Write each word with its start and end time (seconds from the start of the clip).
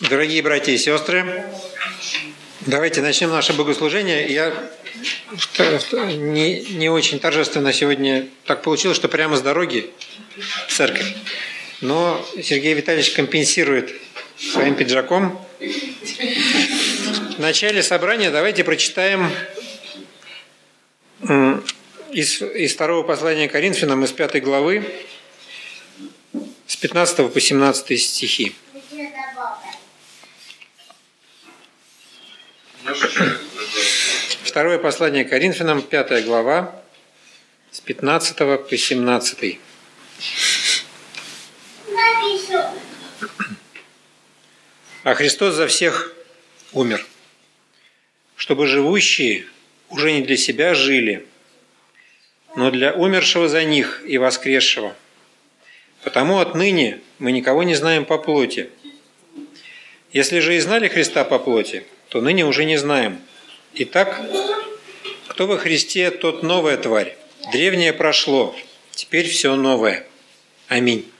Дорогие 0.00 0.42
братья 0.42 0.72
и 0.72 0.76
сестры, 0.76 1.42
давайте 2.66 3.00
начнем 3.00 3.30
наше 3.30 3.54
богослужение. 3.54 4.30
Я 4.30 4.52
не, 6.18 6.60
не 6.74 6.90
очень 6.90 7.18
торжественно 7.18 7.72
сегодня 7.72 8.28
так 8.44 8.60
получилось, 8.60 8.98
что 8.98 9.08
прямо 9.08 9.38
с 9.38 9.40
дороги 9.40 9.90
в 10.68 10.72
церковь. 10.76 11.14
Но 11.80 12.22
Сергей 12.42 12.74
Витальевич 12.74 13.12
компенсирует 13.12 13.90
своим 14.38 14.74
пиджаком. 14.74 15.42
В 15.60 17.38
начале 17.38 17.82
собрания 17.82 18.30
давайте 18.30 18.64
прочитаем 18.64 19.30
из, 22.12 22.42
из 22.42 22.74
второго 22.74 23.02
послания 23.02 23.48
Коринфянам, 23.48 24.04
из 24.04 24.12
пятой 24.12 24.42
главы, 24.42 24.84
с 26.66 26.76
15 26.76 27.32
по 27.32 27.40
17 27.40 27.98
стихи. 27.98 28.54
Второе 34.44 34.78
послание 34.78 35.24
Коринфянам, 35.24 35.82
пятая 35.82 36.22
глава, 36.22 36.82
с 37.70 37.80
15 37.80 38.36
по 38.36 38.76
17. 38.76 39.60
А 45.02 45.14
Христос 45.14 45.54
за 45.54 45.66
всех 45.66 46.14
умер, 46.72 47.06
чтобы 48.34 48.66
живущие 48.66 49.46
уже 49.90 50.12
не 50.12 50.22
для 50.22 50.36
себя 50.38 50.74
жили, 50.74 51.26
но 52.56 52.70
для 52.70 52.94
умершего 52.94 53.48
за 53.48 53.62
них 53.64 54.02
и 54.06 54.16
воскресшего. 54.16 54.96
Потому 56.02 56.38
отныне 56.38 57.00
мы 57.18 57.32
никого 57.32 57.62
не 57.62 57.74
знаем 57.74 58.06
по 58.06 58.16
плоти. 58.16 58.70
Если 60.12 60.38
же 60.40 60.56
и 60.56 60.60
знали 60.60 60.88
Христа 60.88 61.24
по 61.24 61.38
плоти– 61.38 61.84
то 62.08 62.20
ныне 62.20 62.44
уже 62.44 62.64
не 62.64 62.76
знаем. 62.76 63.20
Итак, 63.74 64.20
кто 65.28 65.46
во 65.46 65.58
Христе, 65.58 66.10
тот 66.10 66.42
новая 66.42 66.76
тварь. 66.76 67.16
Древнее 67.52 67.92
прошло, 67.92 68.56
теперь 68.92 69.28
все 69.28 69.54
новое. 69.54 70.06
Аминь. 70.68 71.10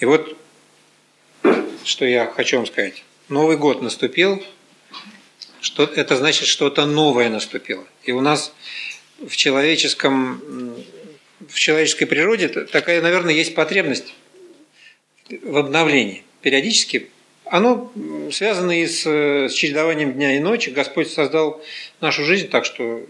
И 0.00 0.04
вот, 0.04 0.36
что 1.84 2.04
я 2.04 2.26
хочу 2.26 2.58
вам 2.58 2.66
сказать. 2.66 3.04
Новый 3.28 3.56
год 3.56 3.82
наступил, 3.82 4.44
что, 5.60 5.84
это 5.84 6.16
значит, 6.16 6.46
что-то 6.46 6.86
новое 6.86 7.28
наступило. 7.28 7.86
И 8.04 8.12
у 8.12 8.20
нас 8.20 8.52
в 9.18 9.36
человеческом, 9.36 10.40
в 11.40 11.58
человеческой 11.58 12.06
природе 12.06 12.48
такая, 12.48 13.02
наверное, 13.02 13.34
есть 13.34 13.54
потребность 13.54 14.14
в 15.42 15.56
обновлении. 15.56 16.22
Периодически 16.42 17.10
оно 17.50 17.92
связано 18.32 18.80
и 18.80 18.86
с, 18.86 19.06
с 19.06 19.52
чередованием 19.52 20.12
дня 20.12 20.36
и 20.36 20.40
ночи. 20.40 20.70
Господь 20.70 21.10
создал 21.10 21.62
нашу 22.00 22.24
жизнь 22.24 22.48
так, 22.48 22.64
что 22.64 23.04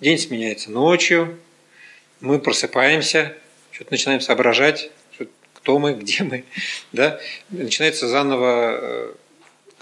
день 0.00 0.18
сменяется 0.18 0.70
ночью, 0.70 1.38
мы 2.20 2.38
просыпаемся, 2.38 3.34
что-то 3.70 3.92
начинаем 3.92 4.20
соображать, 4.20 4.90
кто 5.54 5.78
мы, 5.78 5.94
где 5.94 6.24
мы, 6.24 6.44
да, 6.92 7.20
начинается 7.50 8.08
заново, 8.08 8.78
э, 8.80 9.12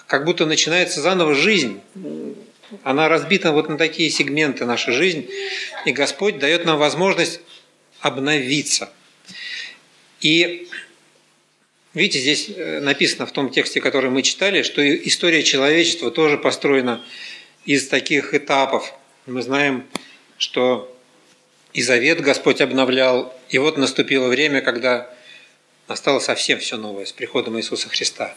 как 0.06 0.24
будто 0.24 0.46
начинается 0.46 1.00
заново 1.00 1.34
жизнь. 1.34 1.80
Она 2.84 3.08
разбита 3.08 3.52
вот 3.52 3.68
на 3.68 3.76
такие 3.76 4.10
сегменты 4.10 4.64
нашей 4.64 4.92
жизни, 4.92 5.28
и 5.86 5.92
Господь 5.92 6.38
дает 6.38 6.64
нам 6.64 6.78
возможность 6.78 7.40
обновиться. 8.00 8.90
И 10.20 10.68
Видите, 11.92 12.20
здесь 12.20 12.50
э, 12.56 12.80
написано 12.80 13.26
в 13.26 13.32
том 13.32 13.50
тексте, 13.50 13.80
который 13.80 14.10
мы 14.10 14.22
читали, 14.22 14.62
что 14.62 14.80
история 14.80 15.42
человечества 15.42 16.12
тоже 16.12 16.38
построена 16.38 17.04
из 17.64 17.88
таких 17.88 18.32
этапов. 18.32 18.94
Мы 19.26 19.42
знаем, 19.42 19.86
что 20.38 20.96
и 21.72 21.82
завет 21.82 22.20
Господь 22.20 22.60
обновлял, 22.60 23.34
и 23.48 23.58
вот 23.58 23.76
наступило 23.76 24.28
время, 24.28 24.60
когда 24.60 25.12
настало 25.88 26.20
совсем 26.20 26.60
все 26.60 26.76
новое 26.76 27.06
с 27.06 27.12
приходом 27.12 27.58
Иисуса 27.58 27.88
Христа. 27.88 28.36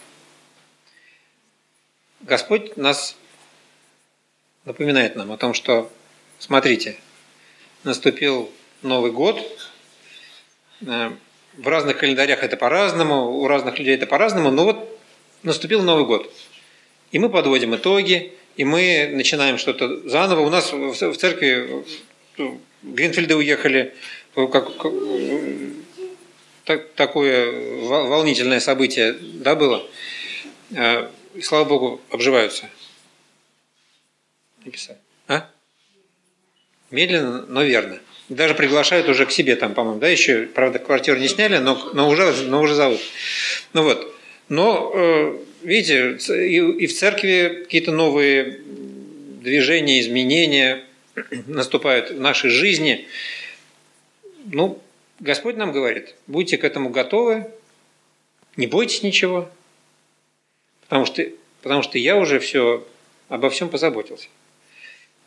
Господь 2.21 2.75
нас 2.75 3.15
напоминает 4.65 5.15
нам 5.15 5.31
о 5.31 5.37
том, 5.37 5.53
что, 5.53 5.91
смотрите, 6.39 6.97
наступил 7.83 8.51
Новый 8.81 9.11
год, 9.11 9.39
э, 10.81 11.11
в 11.57 11.67
разных 11.67 11.97
календарях 11.97 12.43
это 12.43 12.57
по-разному, 12.57 13.39
у 13.39 13.47
разных 13.47 13.79
людей 13.79 13.95
это 13.95 14.05
по-разному, 14.05 14.51
но 14.51 14.65
вот 14.65 14.99
наступил 15.43 15.81
Новый 15.81 16.05
год. 16.05 16.31
И 17.11 17.19
мы 17.19 17.29
подводим 17.29 17.75
итоги, 17.75 18.33
и 18.55 18.65
мы 18.65 19.09
начинаем 19.13 19.57
что-то 19.57 20.07
заново. 20.09 20.41
У 20.41 20.49
нас 20.49 20.71
в 20.71 21.15
церкви 21.15 21.83
Гринфельды 22.81 23.35
уехали, 23.35 23.93
как, 24.33 24.71
так, 26.65 26.93
такое 26.93 27.51
волнительное 27.87 28.59
событие 28.59 29.13
да, 29.13 29.55
было. 29.55 29.87
А, 30.75 31.11
и, 31.35 31.41
слава 31.41 31.65
Богу, 31.65 32.01
обживаются. 32.09 32.69
Написать. 34.65 34.97
А? 35.27 35.49
Медленно, 36.89 37.45
но 37.47 37.63
верно. 37.63 37.99
Даже 38.33 38.55
приглашают 38.55 39.07
уже 39.09 39.25
к 39.25 39.31
себе 39.31 39.55
там, 39.55 39.73
по-моему, 39.73 39.99
да, 39.99 40.07
еще, 40.07 40.47
правда, 40.47 40.79
квартиру 40.79 41.19
не 41.19 41.27
сняли, 41.27 41.57
но, 41.57 41.91
но, 41.93 42.09
уже, 42.09 42.31
но 42.43 42.61
уже 42.61 42.73
зовут. 42.73 42.99
Ну 43.73 43.83
вот. 43.83 44.15
Но, 44.49 44.91
э, 44.93 45.37
видите, 45.61 46.17
и, 46.47 46.57
и 46.57 46.87
в 46.87 46.93
церкви 46.97 47.61
какие-то 47.63 47.91
новые 47.91 48.59
движения, 49.41 49.99
изменения 49.99 50.83
наступают 51.47 52.11
в 52.11 52.19
нашей 52.19 52.49
жизни. 52.49 53.07
Ну, 54.45 54.81
Господь 55.19 55.55
нам 55.55 55.71
говорит, 55.71 56.15
будьте 56.25 56.57
к 56.57 56.63
этому 56.63 56.89
готовы, 56.89 57.47
не 58.57 58.67
бойтесь 58.67 59.03
ничего, 59.03 59.49
потому 60.81 61.05
что, 61.05 61.25
потому 61.61 61.83
что 61.83 61.97
я 61.97 62.17
уже 62.17 62.39
все, 62.39 62.85
обо 63.29 63.49
всем 63.49 63.69
позаботился. 63.69 64.27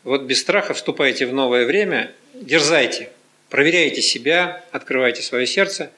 Вот 0.07 0.21
без 0.21 0.39
страха 0.39 0.73
вступайте 0.73 1.25
в 1.25 1.33
новое 1.33 1.65
время, 1.65 2.13
дерзайте, 2.33 3.09
проверяйте 3.49 4.01
себя, 4.01 4.63
открывайте 4.71 5.21
свое 5.21 5.45
сердце, 5.45 5.91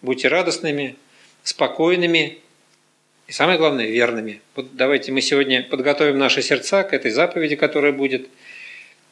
будьте 0.00 0.26
радостными, 0.26 0.96
спокойными 1.44 2.40
и, 3.28 3.32
самое 3.32 3.58
главное, 3.58 3.86
верными. 3.86 4.40
Вот 4.56 4.74
давайте 4.74 5.12
мы 5.12 5.20
сегодня 5.20 5.62
подготовим 5.62 6.18
наши 6.18 6.42
сердца 6.42 6.82
к 6.82 6.92
этой 6.92 7.12
заповеди, 7.12 7.54
которая 7.54 7.92
будет. 7.92 8.28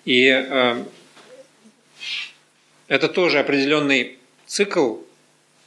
И 0.05 0.27
э, 0.27 0.85
это 2.89 3.07
тоже 3.07 3.39
определенный 3.39 4.19
цикл 4.49 4.97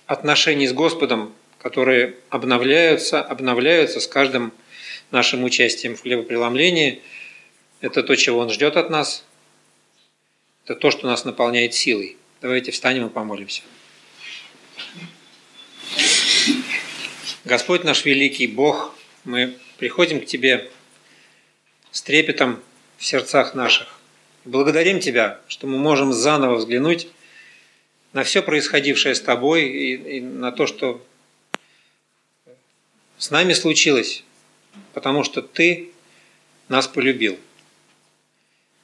отношений 0.07 0.67
с 0.67 0.73
Господом, 0.73 1.33
которые 1.57 2.15
обновляются, 2.27 3.21
обновляются 3.21 4.01
с 4.01 4.07
каждым 4.07 4.51
нашим 5.09 5.45
участием 5.45 5.95
в 5.95 6.01
хлебопреломлении– 6.01 7.01
это 7.83 8.01
то, 8.01 8.16
чего 8.16 8.39
Он 8.39 8.49
ждет 8.49 8.77
от 8.77 8.89
нас. 8.89 9.25
Это 10.63 10.75
то, 10.75 10.89
что 10.89 11.05
нас 11.05 11.25
наполняет 11.25 11.73
силой. 11.73 12.16
Давайте 12.41 12.71
встанем 12.71 13.07
и 13.07 13.09
помолимся. 13.09 13.61
Господь 17.44 17.83
наш 17.83 18.05
великий 18.05 18.47
Бог, 18.47 18.95
мы 19.25 19.57
приходим 19.77 20.21
к 20.21 20.25
Тебе 20.25 20.71
с 21.91 22.01
трепетом 22.01 22.63
в 22.97 23.03
сердцах 23.03 23.53
наших. 23.53 24.00
Благодарим 24.45 25.01
Тебя, 25.01 25.41
что 25.50 25.67
мы 25.67 25.77
можем 25.77 26.13
заново 26.13 26.55
взглянуть 26.55 27.09
на 28.13 28.23
все 28.23 28.41
происходившее 28.41 29.13
с 29.13 29.19
Тобой 29.19 29.65
и, 29.65 30.19
и 30.19 30.21
на 30.21 30.53
то, 30.53 30.67
что 30.67 31.05
с 33.17 33.29
нами 33.29 33.51
случилось, 33.51 34.24
потому 34.94 35.25
что 35.25 35.41
Ты 35.41 35.91
нас 36.69 36.88
полюбил. 36.88 37.38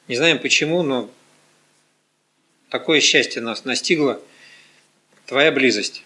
Не 0.10 0.16
знаем 0.16 0.40
почему, 0.40 0.82
но 0.82 1.08
такое 2.70 3.00
счастье 3.00 3.44
нас 3.44 3.64
настигло, 3.64 4.20
Твоя 5.28 5.52
близость. 5.52 6.04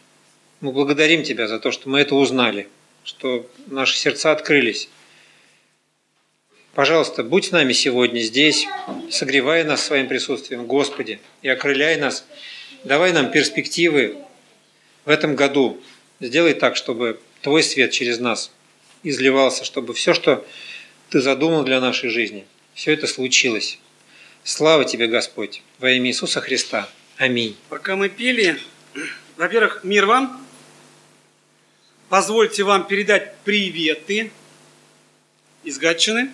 Мы 0.59 0.73
благодарим 0.73 1.23
Тебя 1.23 1.47
за 1.47 1.57
то, 1.57 1.71
что 1.71 1.87
мы 1.87 2.01
это 2.01 2.13
узнали, 2.15 2.67
что 3.05 3.49
наши 3.67 3.97
сердца 3.97 4.33
открылись. 4.33 4.89
Пожалуйста, 6.73 7.23
будь 7.23 7.45
с 7.45 7.51
нами 7.51 7.71
сегодня 7.71 8.19
здесь, 8.19 8.67
согревай 9.09 9.63
нас 9.63 9.81
своим 9.81 10.09
присутствием, 10.09 10.65
Господи, 10.65 11.21
и 11.41 11.47
окрыляй 11.47 11.95
нас. 11.95 12.25
Давай 12.83 13.13
нам 13.13 13.31
перспективы 13.31 14.17
в 15.05 15.09
этом 15.09 15.37
году. 15.37 15.81
Сделай 16.19 16.55
так, 16.55 16.75
чтобы 16.75 17.21
Твой 17.41 17.63
свет 17.63 17.91
через 17.91 18.19
нас 18.19 18.51
изливался, 19.01 19.63
чтобы 19.63 19.93
все, 19.93 20.13
что 20.13 20.45
Ты 21.09 21.21
задумал 21.21 21.63
для 21.63 21.79
нашей 21.79 22.09
жизни, 22.09 22.43
все 22.73 22.91
это 22.91 23.07
случилось. 23.07 23.79
Слава 24.45 24.83
тебе, 24.83 25.07
Господь, 25.07 25.61
во 25.79 25.89
имя 25.91 26.09
Иисуса 26.09 26.41
Христа. 26.41 26.89
Аминь. 27.17 27.55
Пока 27.69 27.95
мы 27.95 28.09
пели, 28.09 28.59
во-первых, 29.37 29.85
мир 29.85 30.05
вам. 30.05 30.45
позвольте 32.09 32.63
вам 32.63 32.85
передать 32.85 33.37
приветы 33.45 34.33
из 35.63 35.77
Гатчины, 35.77 36.29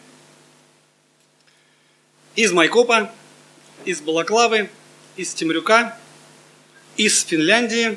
из 2.35 2.51
Майкопа, 2.51 3.13
из 3.85 4.01
Балаклавы, 4.01 4.71
из 5.15 5.31
Темрюка, 5.35 5.95
из 6.97 7.23
Финляндии 7.23 7.95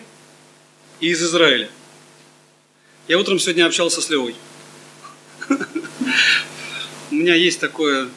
и 1.01 1.09
из 1.09 1.23
Израиля. 1.23 1.71
Я 3.09 3.19
утром 3.19 3.39
сегодня 3.39 3.65
общался 3.65 4.03
с 4.03 4.11
Левой. 4.11 4.37
У 7.11 7.15
меня 7.15 7.35
есть 7.35 7.61
такое 7.61 8.11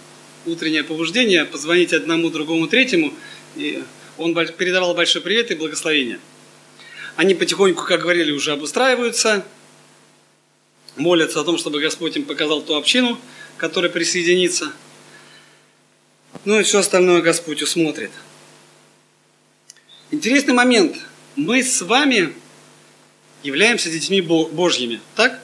утреннее 0.45 0.83
побуждение 0.83 1.45
позвонить 1.45 1.93
одному, 1.93 2.29
другому, 2.29 2.67
третьему. 2.67 3.13
И 3.55 3.83
он 4.17 4.33
передавал 4.33 4.93
большой 4.93 5.21
привет 5.21 5.51
и 5.51 5.55
благословение. 5.55 6.19
Они 7.15 7.33
потихоньку, 7.33 7.85
как 7.85 8.01
говорили, 8.01 8.31
уже 8.31 8.51
обустраиваются, 8.51 9.45
молятся 10.95 11.41
о 11.41 11.43
том, 11.43 11.57
чтобы 11.57 11.79
Господь 11.79 12.15
им 12.17 12.25
показал 12.25 12.61
ту 12.61 12.75
общину, 12.75 13.19
которая 13.57 13.91
присоединится. 13.91 14.71
Ну 16.43 16.59
и 16.59 16.63
все 16.63 16.79
остальное 16.79 17.21
Господь 17.21 17.61
усмотрит. 17.61 18.11
Интересный 20.11 20.53
момент. 20.53 20.97
Мы 21.35 21.63
с 21.63 21.81
вами 21.81 22.33
являемся 23.43 23.89
детьми 23.89 24.21
Божьими, 24.21 24.99
так? 25.15 25.41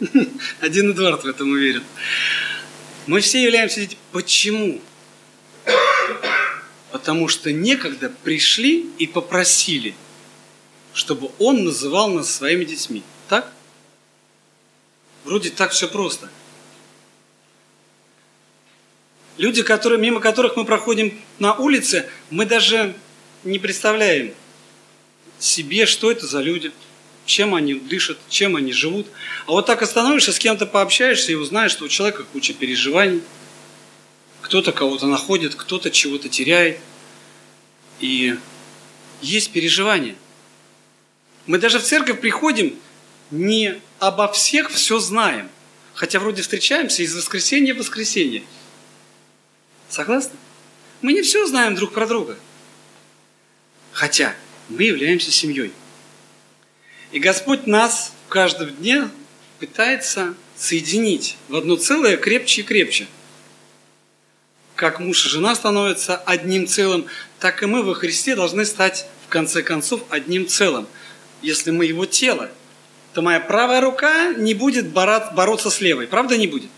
Один 0.60 0.92
Эдуард 0.92 1.24
в 1.24 1.26
этом 1.26 1.50
уверен. 1.50 1.82
Мы 3.06 3.20
все 3.20 3.42
являемся 3.42 3.80
детьми. 3.80 3.98
Почему? 4.12 4.80
Потому 6.92 7.28
что 7.28 7.52
некогда 7.52 8.08
пришли 8.08 8.88
и 8.98 9.06
попросили, 9.06 9.94
чтобы 10.94 11.30
он 11.38 11.64
называл 11.64 12.10
нас 12.10 12.32
своими 12.32 12.64
детьми. 12.64 13.02
Так? 13.28 13.52
Вроде 15.24 15.50
так 15.50 15.72
все 15.72 15.88
просто. 15.88 16.30
Люди, 19.36 19.62
которые, 19.62 20.00
мимо 20.00 20.20
которых 20.20 20.56
мы 20.56 20.64
проходим 20.64 21.20
на 21.38 21.54
улице, 21.54 22.08
мы 22.30 22.44
даже 22.44 22.94
не 23.44 23.58
представляем 23.58 24.34
себе, 25.38 25.86
что 25.86 26.10
это 26.10 26.26
за 26.26 26.40
люди, 26.40 26.72
чем 27.28 27.54
они 27.54 27.74
дышат, 27.74 28.18
чем 28.30 28.56
они 28.56 28.72
живут. 28.72 29.06
А 29.46 29.52
вот 29.52 29.66
так 29.66 29.82
остановишься, 29.82 30.32
с 30.32 30.38
кем-то 30.38 30.64
пообщаешься 30.66 31.30
и 31.30 31.34
узнаешь, 31.34 31.72
что 31.72 31.84
у 31.84 31.88
человека 31.88 32.24
куча 32.24 32.54
переживаний. 32.54 33.22
Кто-то 34.40 34.72
кого-то 34.72 35.06
находит, 35.06 35.54
кто-то 35.54 35.90
чего-то 35.90 36.30
теряет. 36.30 36.80
И 38.00 38.36
есть 39.20 39.52
переживания. 39.52 40.16
Мы 41.46 41.58
даже 41.58 41.78
в 41.78 41.82
церковь 41.82 42.20
приходим, 42.20 42.78
не 43.30 43.78
обо 43.98 44.32
всех 44.32 44.70
все 44.70 44.98
знаем. 44.98 45.50
Хотя 45.92 46.20
вроде 46.20 46.40
встречаемся 46.40 47.02
из 47.02 47.14
воскресенья 47.14 47.74
в 47.74 47.78
воскресенье. 47.78 48.42
Согласны? 49.90 50.36
Мы 51.02 51.12
не 51.12 51.20
все 51.20 51.46
знаем 51.46 51.74
друг 51.74 51.92
про 51.92 52.06
друга. 52.06 52.38
Хотя 53.92 54.34
мы 54.70 54.84
являемся 54.84 55.30
семьей. 55.30 55.72
И 57.10 57.18
Господь 57.20 57.66
нас 57.66 58.12
в 58.26 58.28
каждом 58.28 58.70
дне 58.76 59.08
пытается 59.58 60.34
соединить 60.56 61.36
в 61.48 61.56
одно 61.56 61.76
целое 61.76 62.16
крепче 62.16 62.60
и 62.60 62.64
крепче. 62.64 63.06
Как 64.74 65.00
муж 65.00 65.24
и 65.24 65.28
жена 65.28 65.54
становятся 65.54 66.16
одним 66.16 66.66
целым, 66.66 67.06
так 67.40 67.62
и 67.62 67.66
мы 67.66 67.82
во 67.82 67.94
Христе 67.94 68.36
должны 68.36 68.64
стать 68.64 69.06
в 69.26 69.28
конце 69.28 69.62
концов 69.62 70.02
одним 70.10 70.46
целым. 70.46 70.86
Если 71.42 71.70
мы 71.70 71.86
его 71.86 72.06
тело, 72.06 72.50
то 73.14 73.22
моя 73.22 73.40
правая 73.40 73.80
рука 73.80 74.34
не 74.34 74.54
будет 74.54 74.88
бороться 74.90 75.70
с 75.70 75.80
левой. 75.80 76.06
Правда 76.06 76.36
не 76.36 76.46
будет? 76.46 76.70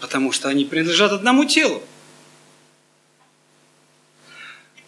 Потому 0.00 0.30
что 0.30 0.48
они 0.48 0.64
принадлежат 0.64 1.12
одному 1.12 1.44
телу. 1.44 1.82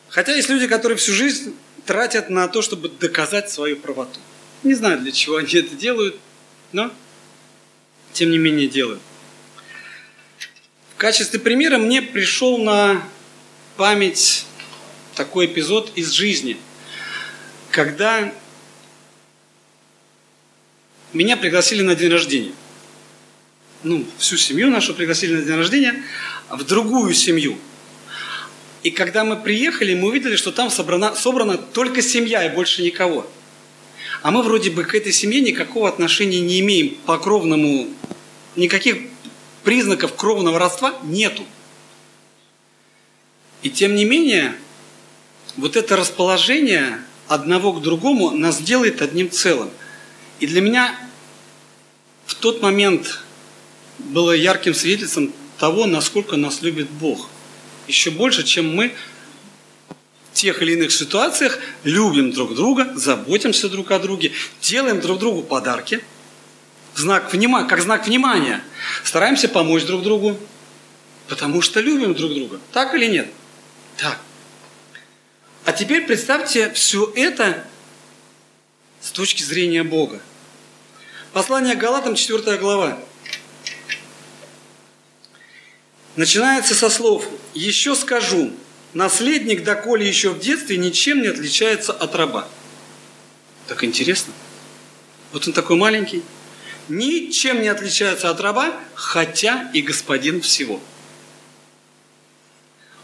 Хотя 0.08 0.34
есть 0.34 0.48
люди, 0.48 0.66
которые 0.66 0.98
всю 0.98 1.12
жизнь 1.12 1.56
тратят 1.86 2.30
на 2.30 2.46
то, 2.46 2.62
чтобы 2.62 2.88
доказать 2.88 3.50
свою 3.50 3.76
правоту. 3.76 4.20
Не 4.62 4.74
знаю, 4.74 5.00
для 5.00 5.12
чего 5.12 5.36
они 5.36 5.52
это 5.54 5.74
делают, 5.74 6.16
но 6.72 6.92
тем 8.12 8.30
не 8.30 8.38
менее 8.38 8.68
делают. 8.68 9.00
В 10.94 10.96
качестве 10.96 11.38
примера 11.38 11.78
мне 11.78 12.02
пришел 12.02 12.58
на 12.58 13.02
память 13.76 14.44
такой 15.14 15.46
эпизод 15.46 15.92
из 15.94 16.10
жизни, 16.10 16.56
когда 17.70 18.32
меня 21.12 21.36
пригласили 21.36 21.82
на 21.82 21.94
день 21.94 22.10
рождения. 22.10 22.52
Ну, 23.82 24.06
всю 24.18 24.36
семью 24.36 24.68
нашу 24.70 24.94
пригласили 24.94 25.34
на 25.34 25.42
день 25.42 25.56
рождения, 25.56 26.02
в 26.50 26.64
другую 26.64 27.14
семью– 27.14 27.58
и 28.82 28.90
когда 28.90 29.24
мы 29.24 29.36
приехали, 29.36 29.94
мы 29.94 30.08
увидели, 30.08 30.36
что 30.36 30.52
там 30.52 30.70
собрана, 30.70 31.14
собрана 31.14 31.58
только 31.58 32.00
семья 32.00 32.44
и 32.44 32.54
больше 32.54 32.82
никого. 32.82 33.30
А 34.22 34.30
мы 34.30 34.42
вроде 34.42 34.70
бы 34.70 34.84
к 34.84 34.94
этой 34.94 35.12
семье 35.12 35.40
никакого 35.40 35.88
отношения 35.88 36.40
не 36.40 36.60
имеем 36.60 36.94
по 37.06 37.18
кровному, 37.18 37.88
никаких 38.56 38.98
признаков 39.64 40.14
кровного 40.14 40.58
родства 40.58 40.94
нету. 41.04 41.44
И 43.62 43.70
тем 43.70 43.94
не 43.94 44.04
менее, 44.04 44.54
вот 45.56 45.76
это 45.76 45.96
расположение 45.96 47.02
одного 47.28 47.72
к 47.72 47.82
другому 47.82 48.30
нас 48.30 48.60
делает 48.60 49.02
одним 49.02 49.30
целым. 49.30 49.70
И 50.38 50.46
для 50.46 50.60
меня 50.60 50.98
в 52.26 52.34
тот 52.34 52.62
момент 52.62 53.20
было 53.98 54.32
ярким 54.32 54.74
свидетельством 54.74 55.32
того, 55.58 55.86
насколько 55.86 56.36
нас 56.36 56.62
любит 56.62 56.90
Бог– 56.90 57.28
еще 57.90 58.10
больше, 58.10 58.44
чем 58.44 58.74
мы 58.74 58.92
тех 60.32 60.62
или 60.62 60.72
иных 60.72 60.92
ситуациях 60.92 61.58
любим 61.84 62.32
друг 62.32 62.54
друга, 62.54 62.92
заботимся 62.94 63.68
друг 63.68 63.90
о 63.90 63.98
друге, 63.98 64.32
делаем 64.60 65.00
друг 65.00 65.18
другу 65.18 65.42
подарки, 65.42 66.02
знак 66.94 67.32
внимания, 67.32 67.68
как 67.68 67.80
знак 67.80 68.06
внимания, 68.06 68.62
стараемся 69.04 69.48
помочь 69.48 69.84
друг 69.84 70.02
другу, 70.02 70.38
потому 71.28 71.62
что 71.62 71.80
любим 71.80 72.14
друг 72.14 72.32
друга. 72.32 72.60
Так 72.72 72.94
или 72.94 73.06
нет? 73.06 73.28
Так. 73.96 74.18
А 75.64 75.72
теперь 75.72 76.06
представьте 76.06 76.72
все 76.72 77.12
это 77.14 77.64
с 79.00 79.10
точки 79.10 79.42
зрения 79.42 79.82
Бога. 79.82 80.20
Послание 81.32 81.76
Галатам, 81.76 82.14
4 82.14 82.58
глава. 82.58 82.98
Начинается 86.16 86.74
со 86.74 86.90
слов 86.90 87.24
«Еще 87.54 87.94
скажу, 87.94 88.52
наследник, 88.94 89.64
доколе 89.64 90.06
еще 90.06 90.30
в 90.30 90.38
детстве, 90.40 90.76
ничем 90.76 91.22
не 91.22 91.28
отличается 91.28 91.92
от 91.92 92.14
раба». 92.14 92.48
Так 93.68 93.84
интересно. 93.84 94.32
Вот 95.32 95.46
он 95.46 95.52
такой 95.52 95.76
маленький, 95.76 96.22
ничем 96.88 97.62
не 97.62 97.68
отличается 97.68 98.30
от 98.30 98.40
раба, 98.40 98.74
хотя 98.94 99.70
и 99.72 99.80
господин 99.80 100.40
всего. 100.40 100.80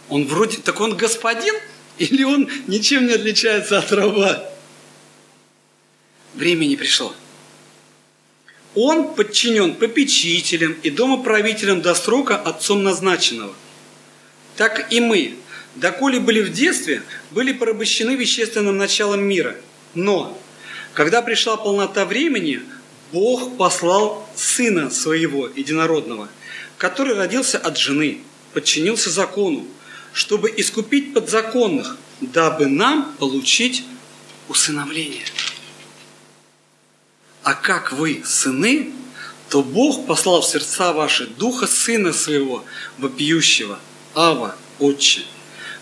Он 0.09 0.27
вроде, 0.27 0.59
так 0.59 0.81
он 0.81 0.97
господин 0.97 1.55
или 1.99 2.25
он 2.25 2.51
ничем 2.67 3.07
не 3.07 3.13
отличается 3.13 3.79
от 3.79 3.93
раба? 3.93 4.45
Время 6.35 6.67
не 6.67 6.77
пришло. 6.77 7.15
Он 8.75 9.15
подчинен 9.15 9.75
попечителям 9.75 10.73
и 10.83 10.91
домоправителям 10.91 11.81
до 11.81 11.95
срока 11.95 12.37
отцом 12.37 12.83
назначенного. 12.83 13.55
Так 14.57 14.93
и 14.93 15.01
мы, 15.01 15.37
доколе 15.77 16.21
были 16.21 16.41
в 16.41 16.53
детстве, 16.53 17.03
были 17.31 17.53
порабощены 17.53 18.17
вещественным 18.17 18.77
началом 18.77 19.23
мира. 19.23 19.57
Но, 19.95 20.39
когда 20.95 21.23
пришла 21.23 21.57
полнота 21.57 22.05
времени, 22.05 22.63
Бог 23.13 23.57
послал 23.57 24.29
Сына 24.35 24.91
Своего 24.91 25.49
Единородного, 25.49 26.29
который 26.79 27.15
родился 27.15 27.59
от 27.59 27.79
жены, 27.79 28.21
подчинился 28.53 29.11
закону, 29.11 29.67
чтобы 30.13 30.53
искупить 30.57 31.15
подзаконных, 31.15 31.97
дабы 32.21 32.67
нам 32.67 33.15
получить 33.19 33.85
усыновление. 34.49 35.25
А 37.43 37.55
как 37.55 37.93
вы 37.93 38.23
сыны, 38.25 38.93
то 39.51 39.63
Бог 39.63 40.07
послал 40.07 40.41
в 40.41 40.47
сердца 40.47 40.93
ваши 40.93 41.27
Духа 41.27 41.67
Сына 41.67 42.13
Своего, 42.13 42.65
вопиющего, 42.99 43.79
Ава, 44.15 44.57
Отче. 44.81 45.23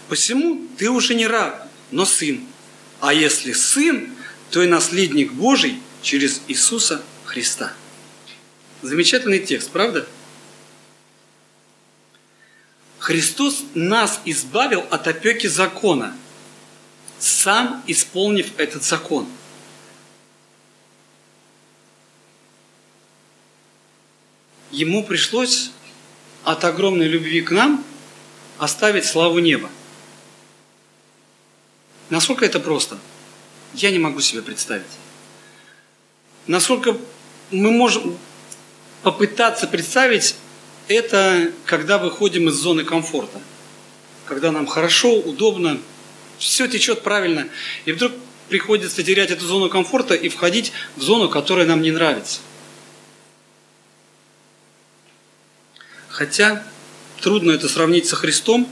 Посему 0.08 0.61
ты 0.76 0.90
уже 0.90 1.14
не 1.14 1.26
раб, 1.26 1.66
но 1.90 2.04
сын. 2.04 2.46
А 3.00 3.12
если 3.12 3.52
сын, 3.52 4.14
то 4.50 4.62
и 4.62 4.66
наследник 4.66 5.32
Божий 5.32 5.80
через 6.02 6.42
Иисуса 6.49 7.02
Христа. 7.25 7.73
Замечательный 8.82 9.40
текст, 9.40 9.70
правда? 9.70 10.06
Христос 12.99 13.64
нас 13.75 14.20
избавил 14.25 14.84
от 14.90 15.06
опеки 15.08 15.46
закона, 15.46 16.16
сам 17.18 17.82
исполнив 17.87 18.58
этот 18.58 18.82
закон. 18.82 19.26
Ему 24.70 25.04
пришлось 25.04 25.70
от 26.44 26.64
огромной 26.64 27.06
любви 27.06 27.42
к 27.42 27.50
нам 27.50 27.84
оставить 28.58 29.04
славу 29.04 29.38
неба. 29.38 29.70
Насколько 32.11 32.44
это 32.44 32.61
просто? 32.61 32.99
Я 33.75 33.90
не 33.90 33.99
могу 33.99 34.20
себе 34.20 34.42
представить. 34.42 34.84
Насколько 36.46 36.96
мы 37.50 37.70
можем 37.70 38.18
попытаться 39.02 39.66
представить 39.66 40.37
это, 40.88 41.50
когда 41.64 41.99
выходим 41.99 42.49
из 42.49 42.54
зоны 42.54 42.84
комфорта. 42.84 43.40
Когда 44.26 44.52
нам 44.52 44.66
хорошо, 44.66 45.14
удобно, 45.14 45.78
все 46.38 46.66
течет 46.66 47.02
правильно. 47.02 47.49
И 47.84 47.92
вдруг 47.92 48.12
приходится 48.49 49.02
терять 49.02 49.30
эту 49.30 49.46
зону 49.46 49.68
комфорта 49.68 50.14
и 50.14 50.28
входить 50.28 50.73
в 50.96 51.02
зону, 51.02 51.28
которая 51.28 51.66
нам 51.66 51.82
не 51.82 51.90
нравится. 51.90 52.40
Хотя 56.08 56.62
трудно 57.20 57.52
это 57.52 57.68
сравнить 57.68 58.06
со 58.06 58.16
Христом, 58.16 58.68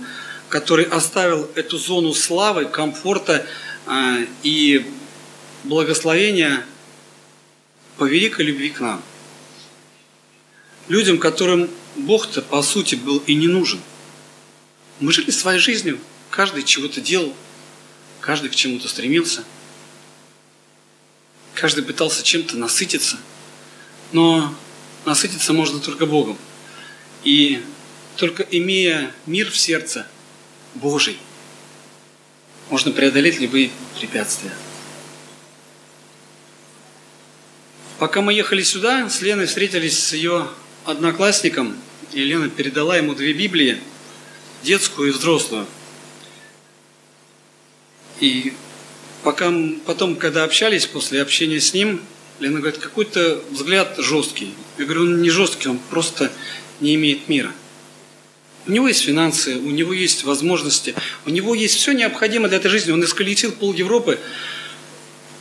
который 0.53 0.85
оставил 0.85 1.51
эту 1.55 1.79
зону 1.79 2.13
славы, 2.13 2.67
комфорта 2.67 3.47
э, 3.87 4.27
и 4.43 4.87
благословения 5.65 6.67
по 7.97 8.05
великой 8.05 8.45
любви 8.45 8.69
к 8.69 8.81
нам. 8.81 9.03
Людям, 10.89 11.17
которым 11.17 11.71
Бог-то 11.97 12.43
по 12.43 12.61
сути 12.61 12.97
был 12.97 13.23
и 13.27 13.35
не 13.35 13.49
нужен. 13.49 13.81
Мы 15.01 15.11
жили 15.11 15.31
своей 15.31 15.59
жизнью, 15.59 15.99
каждый 16.29 16.65
чего-то 16.65 17.01
делал, 17.01 17.35
каждый 18.21 18.51
к 18.51 18.55
чему-то 18.55 18.89
стремился, 18.89 19.45
каждый 21.55 21.83
пытался 21.83 22.23
чем-то 22.23 22.59
насытиться, 22.59 23.17
но 24.13 24.55
насытиться 25.07 25.55
можно 25.55 25.81
только 25.81 26.05
Богом. 26.05 26.37
И 27.25 27.63
только 28.19 28.43
имея 28.43 29.15
мир 29.25 29.51
в 29.51 29.57
сердце 29.57 30.07
Божий, 30.75 31.19
можно 32.71 32.93
преодолеть 32.93 33.39
любые 33.39 33.71
препятствия. 33.99 34.53
Пока 37.99 38.21
мы 38.21 38.33
ехали 38.33 38.63
сюда, 38.63 39.09
с 39.09 39.21
Леной 39.21 39.47
встретились 39.47 39.99
с 39.99 40.13
ее 40.13 40.49
одноклассником, 40.85 41.77
и 42.13 42.25
Лена 42.25 42.49
передала 42.49 42.97
ему 42.97 43.15
две 43.15 43.33
Библии, 43.33 43.79
детскую 44.63 45.11
и 45.11 45.13
взрослую. 45.13 45.67
И 48.21 48.55
пока, 49.23 49.53
потом, 49.87 50.17
когда 50.17 50.45
общались, 50.45 50.87
после 50.87 51.23
общения 51.23 51.61
с 51.61 51.75
ним, 51.75 52.01
Лена 52.41 52.59
говорит, 52.59 52.81
какой-то 52.81 53.43
взгляд 53.51 53.95
жесткий. 53.99 54.53
Я 54.79 54.85
говорю, 54.85 55.03
он 55.03 55.23
не 55.23 55.31
жесткий, 55.31 55.69
он 55.69 55.79
просто 55.79 56.33
не 56.81 56.95
имеет 56.97 57.29
мира. 57.29 57.53
У 58.67 58.71
него 58.71 58.89
есть 58.89 59.03
финансы, 59.03 59.57
у 59.57 59.71
него 59.71 59.93
есть 59.93 60.25
возможности, 60.25 60.95
у 61.27 61.31
него 61.31 61.55
есть 61.55 61.77
все 61.77 61.93
необходимое 61.93 62.49
для 62.49 62.59
этой 62.59 62.71
жизни. 62.71 62.93
Он 62.93 63.03
исколесил 63.05 63.53
пол 63.53 63.73
Европы. 63.73 64.21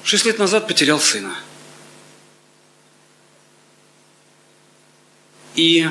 Шесть 0.04 0.25
лет 0.25 0.40
назад 0.40 0.68
потерял 0.68 1.00
сына– 1.00 1.36
И 5.56 5.88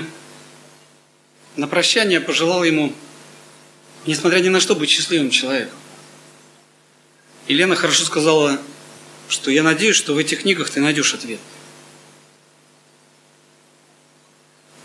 на 1.57 1.69
прощание 1.69 2.21
пожелал 2.21 2.65
ему, 2.65 2.95
несмотря 4.07 4.41
ни 4.41 4.49
на 4.49 4.61
что, 4.61 4.75
быть 4.75 4.91
счастливым 4.91 5.31
человеком. 5.31 5.77
И 7.47 7.55
Лена 7.55 7.75
хорошо 7.75 8.05
сказала, 8.05 8.61
что 9.29 9.51
я 9.51 9.63
надеюсь, 9.63 9.97
что 9.97 10.15
в 10.15 10.19
этих 10.19 10.43
книгах 10.43 10.71
ты 10.71 10.81
найдешь 10.81 11.15
ответ. 11.15 11.41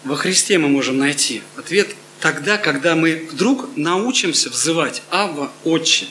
Во 0.04 0.16
Христе 0.16 0.58
мы 0.58 0.68
можем 0.68 0.98
найти 0.98 1.42
ответ 1.56 1.96
тогда, 2.26 2.58
когда 2.58 2.96
мы 2.96 3.28
вдруг 3.32 3.70
научимся 3.76 4.50
взывать 4.50 5.04
«Авва, 5.12 5.52
Отче». 5.64 6.08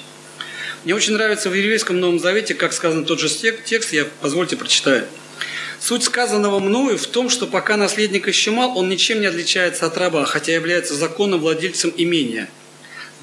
Мне 0.84 0.94
очень 0.94 1.14
нравится 1.14 1.50
в 1.50 1.54
еврейском 1.54 1.98
Новом 1.98 2.20
Завете, 2.20 2.54
как 2.54 2.72
сказано 2.72 3.04
тот 3.04 3.18
же 3.18 3.28
текст, 3.28 3.92
я, 3.92 4.06
позвольте, 4.20 4.56
прочитаю– 4.56 5.08
Суть 5.80 6.04
сказанного 6.04 6.60
мною 6.60 6.96
в 6.98 7.06
том, 7.08 7.28
что 7.28 7.48
пока 7.48 7.76
наследник 7.76 8.28
еще 8.28 8.52
мал, 8.52 8.78
он 8.78 8.88
ничем 8.88 9.20
не 9.20 9.26
отличается 9.26 9.86
от 9.86 9.98
раба, 9.98 10.24
хотя 10.24 10.52
является 10.52 10.94
законным 10.94 11.40
владельцем 11.40 11.92
имения. 11.96 12.48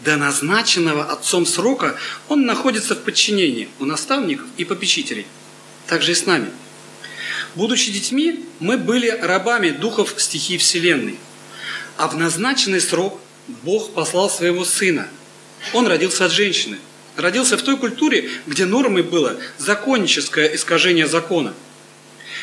До 0.03 0.17
назначенного 0.17 1.05
отцом 1.05 1.45
срока 1.45 1.95
он 2.27 2.45
находится 2.45 2.93
в 2.93 2.99
подчинении 2.99 3.69
у 3.79 3.85
наставников 3.85 4.47
и 4.57 4.65
попечителей. 4.65 5.25
Так 5.87 6.01
же 6.01 6.11
и 6.11 6.13
с 6.13 6.25
нами. 6.25 6.49
Будучи 7.55 7.89
детьми, 7.89 8.45
мы 8.59 8.77
были 8.77 9.09
рабами 9.09 9.69
духов 9.69 10.13
стихий 10.17 10.57
Вселенной. 10.57 11.17
А 11.97 12.07
в 12.07 12.17
назначенный 12.17 12.81
срок 12.81 13.19
Бог 13.63 13.93
послал 13.93 14.29
своего 14.29 14.65
Сына. 14.65 15.07
Он 15.73 15.87
родился 15.87 16.25
от 16.25 16.31
женщины. 16.31 16.77
Родился 17.17 17.57
в 17.57 17.61
той 17.61 17.77
культуре, 17.77 18.29
где 18.47 18.65
нормой 18.65 19.03
было 19.03 19.37
законническое 19.57 20.55
искажение 20.55 21.07
закона– 21.07 21.53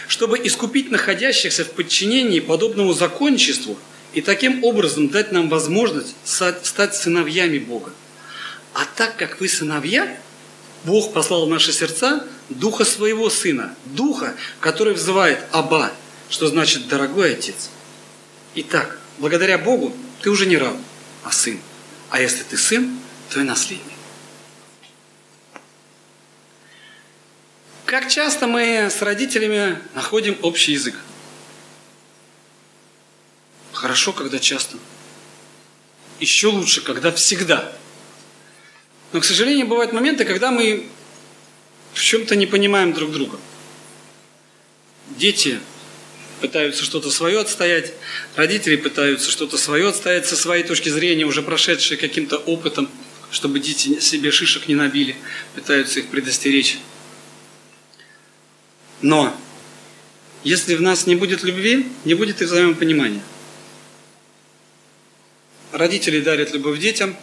чтобы 0.08 0.38
искупить 0.42 0.90
находящихся 0.90 1.64
в 1.64 1.72
подчинении 1.72 2.40
подобному 2.40 2.94
законничеству 2.94 3.78
и 4.14 4.22
таким 4.22 4.64
образом 4.64 5.08
дать 5.10 5.32
нам 5.32 5.48
возможность 5.48 6.16
стать 6.24 6.96
сыновьями 6.96 7.58
Бога. 7.58 7.92
А 8.72 8.84
так 8.96 9.16
как 9.16 9.38
вы 9.38 9.48
сыновья, 9.48 10.16
Бог 10.84 11.12
послал 11.12 11.46
в 11.46 11.50
наши 11.50 11.72
сердца 11.72 12.24
Духа 12.48 12.84
Своего 12.84 13.28
Сына, 13.28 13.74
Духа, 13.84 14.34
который 14.60 14.94
взывает 14.94 15.40
«Аба», 15.52 15.92
что 16.30 16.46
значит 16.48 16.88
«дорогой 16.88 17.34
Отец». 17.34 17.68
Итак, 18.54 18.97
благодаря 19.18 19.58
Богу 19.58 19.94
ты 20.22 20.30
уже 20.30 20.46
не 20.46 20.56
раб, 20.56 20.76
а 21.24 21.30
сын. 21.30 21.60
А 22.10 22.20
если 22.20 22.42
ты 22.42 22.56
сын, 22.56 22.98
то 23.30 23.40
и 23.40 23.44
наследник. 23.44 23.84
Как 27.84 28.08
часто 28.10 28.46
мы 28.46 28.88
с 28.90 29.00
родителями 29.02 29.78
находим 29.94 30.36
общий 30.42 30.72
язык? 30.72 30.94
Хорошо, 33.72 34.12
когда 34.12 34.38
часто. 34.38 34.76
Еще 36.20 36.48
лучше, 36.48 36.82
когда 36.82 37.12
всегда. 37.12 37.72
Но, 39.12 39.20
к 39.20 39.24
сожалению, 39.24 39.66
бывают 39.66 39.92
моменты, 39.92 40.24
когда 40.24 40.50
мы 40.50 40.86
в 41.94 42.00
чем-то 42.02 42.36
не 42.36 42.46
понимаем 42.46 42.92
друг 42.92 43.12
друга. 43.12 43.38
Дети 45.10 45.60
пытаются 46.40 46.84
что-то 46.84 47.10
свое 47.10 47.40
отстоять, 47.40 47.92
родители 48.36 48.76
пытаются 48.76 49.30
что-то 49.30 49.56
свое 49.56 49.88
отстоять 49.88 50.26
со 50.26 50.36
своей 50.36 50.64
точки 50.64 50.88
зрения, 50.88 51.24
уже 51.24 51.42
прошедшие 51.42 51.98
каким-то 51.98 52.36
опытом, 52.36 52.88
чтобы 53.30 53.60
дети 53.60 54.00
себе 54.00 54.30
шишек 54.30 54.68
не 54.68 54.74
набили, 54.74 55.16
пытаются 55.54 56.00
их 56.00 56.08
предостеречь. 56.08 56.78
Но 59.00 59.36
если 60.44 60.74
в 60.74 60.80
нас 60.80 61.06
не 61.06 61.14
будет 61.14 61.42
любви, 61.42 61.86
не 62.04 62.14
будет 62.14 62.42
и 62.42 62.44
взаимопонимания. 62.44 63.22
Родители 65.72 66.20
дарят 66.20 66.52
любовь 66.52 66.78
детям, 66.78 67.16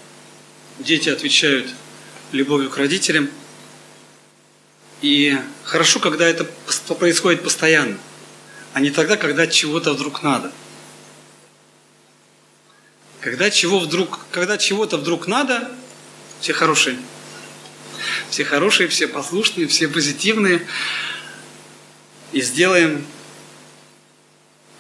дети 0.80 1.10
отвечают 1.10 1.68
любовью 2.32 2.70
к 2.70 2.78
родителям. 2.78 3.30
И 5.02 5.38
хорошо, 5.64 6.00
когда 6.00 6.28
это 6.28 6.46
происходит 7.00 7.44
постоянно, 7.44 7.98
а 8.76 8.82
не 8.82 8.92
тогда, 8.92 9.16
когда 9.16 9.48
чего-то 9.48 9.94
вдруг 9.94 10.22
надо. 10.22 10.52
Когда, 13.22 13.50
чего 13.50 13.80
вдруг, 13.80 14.20
когда 14.32 14.58
чего-то 14.58 14.98
вдруг 14.98 15.28
надо, 15.28 15.72
все 16.42 16.52
хорошие. 16.52 16.98
Все 18.30 18.44
хорошие, 18.44 18.90
все 18.90 19.08
послушные, 19.08 19.68
все 19.68 19.88
позитивные 19.88 20.68
и 22.34 22.42
сделаем. 22.42 23.06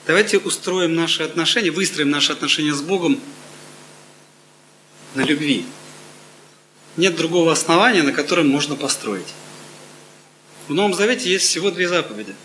Давайте 0.05 0.39
устроим 0.39 0.93
наши 0.93 1.23
отношения, 1.23 1.71
выстроим 1.71 2.09
наши 2.09 2.33
отношения 2.33 2.73
с 2.73 2.81
Богом 2.81 3.17
на 5.13 5.21
любви. 5.21 5.65
Нет 6.97 7.15
другого 7.15 7.53
основания, 7.53 8.03
на 8.03 8.11
котором 8.11 8.49
можно 8.49 8.75
построить. 8.75 9.33
В 10.67 10.73
Новом 10.73 10.93
Завете 10.93 11.31
есть 11.31 11.45
всего 11.45 11.71
две 11.71 11.87
заповеди. 11.87 12.35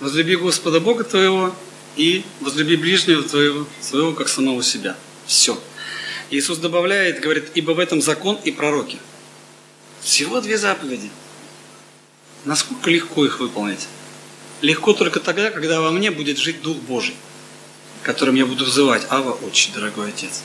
Возлюби 0.00 0.36
Господа 0.36 0.80
Бога 0.80 1.04
твоего 1.04 1.54
и 1.96 2.24
возлюби 2.40 2.76
ближнего 2.76 3.22
твоего, 3.22 3.66
своего, 3.80 4.12
как 4.12 4.28
самого 4.28 4.62
себя. 4.62 4.96
Все. 5.26 5.58
Иисус 6.30 6.58
добавляет, 6.58 7.20
говорит, 7.20 7.50
ибо 7.54 7.72
в 7.72 7.78
этом 7.78 8.02
закон 8.02 8.38
и 8.44 8.50
пророки. 8.50 8.98
Всего 10.02 10.40
две 10.40 10.58
заповеди. 10.58 11.10
Насколько 12.44 12.90
легко 12.90 13.24
их 13.24 13.40
выполнить? 13.40 13.86
легко 14.64 14.94
только 14.94 15.20
тогда, 15.20 15.50
когда 15.50 15.80
во 15.80 15.90
мне 15.90 16.10
будет 16.10 16.38
жить 16.38 16.62
Дух 16.62 16.76
Божий, 16.78 17.14
которым 18.02 18.34
я 18.34 18.46
буду 18.46 18.64
взывать, 18.64 19.06
Ава, 19.10 19.32
Отче, 19.32 19.70
дорогой 19.72 20.08
Отец. 20.08 20.42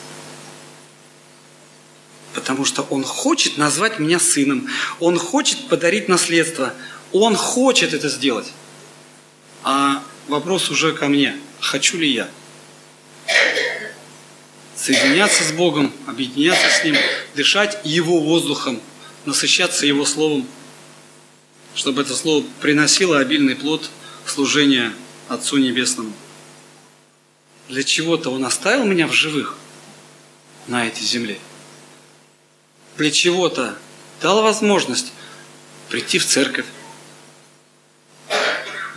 Потому 2.33 2.65
что 2.65 2.83
Он 2.83 3.03
хочет 3.03 3.57
назвать 3.57 3.99
меня 3.99 4.19
сыном. 4.19 4.67
Он 4.99 5.17
хочет 5.17 5.67
подарить 5.67 6.07
наследство. 6.07 6.73
Он 7.11 7.35
хочет 7.35 7.93
это 7.93 8.07
сделать. 8.07 8.47
А 9.63 10.03
вопрос 10.27 10.69
уже 10.69 10.93
ко 10.93 11.07
мне. 11.07 11.37
Хочу 11.59 11.97
ли 11.97 12.09
я? 12.11 12.29
Соединяться 14.75 15.43
с 15.43 15.51
Богом, 15.51 15.93
объединяться 16.07 16.69
с 16.69 16.83
Ним, 16.83 16.95
дышать 17.35 17.79
Его 17.83 18.21
воздухом, 18.21 18.81
насыщаться 19.25 19.85
Его 19.85 20.05
Словом, 20.05 20.47
чтобы 21.75 22.01
это 22.01 22.15
Слово 22.15 22.45
приносило 22.61 23.19
обильный 23.19 23.55
плод 23.55 23.89
служения 24.25 24.93
Отцу 25.27 25.57
Небесному. 25.57 26.13
Для 27.67 27.83
чего-то 27.83 28.31
Он 28.31 28.45
оставил 28.45 28.85
меня 28.85 29.07
в 29.07 29.13
живых 29.13 29.57
на 30.67 30.87
этой 30.87 31.03
земле. 31.03 31.37
Для 32.97 33.11
чего-то 33.11 33.77
дал 34.21 34.41
возможность 34.41 35.11
прийти 35.89 36.19
в 36.19 36.25
церковь, 36.25 36.65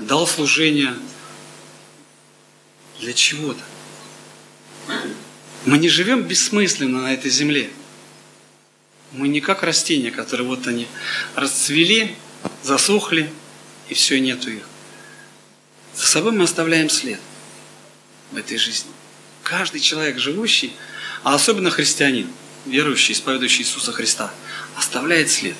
дал 0.07 0.27
служение 0.27 0.95
для 3.01 3.13
чего-то. 3.13 3.63
Мы 5.65 5.79
не 5.79 5.89
живем 5.89 6.23
бессмысленно 6.23 7.03
на 7.03 7.15
этой 7.15 7.31
земле. 7.31 7.71
Мы 9.13 9.29
не 9.29 9.41
как 9.41 9.63
растения, 9.63 10.11
которые 10.11 10.47
вот 10.47 10.67
они 10.67 10.89
расцвели, 11.35 12.17
засохли, 12.63 13.33
и 13.89 13.95
все, 13.95 14.19
нету 14.21 14.51
их. 14.51 14.63
За 15.95 16.07
собой 16.07 16.33
мы 16.33 16.45
оставляем 16.45 16.89
след 16.89 17.21
в 18.31 18.37
этой 18.37 18.57
жизни. 18.57 18.91
Каждый 19.43 19.81
человек, 19.81 20.19
живущий, 20.19 20.73
а 21.23 21.35
особенно 21.35 21.71
христианин, 21.71 22.29
верующий, 22.65 23.13
исповедующий 23.13 23.63
Иисуса 23.63 23.93
Христа, 23.93 24.33
оставляет 24.77 25.31
след. 25.31 25.57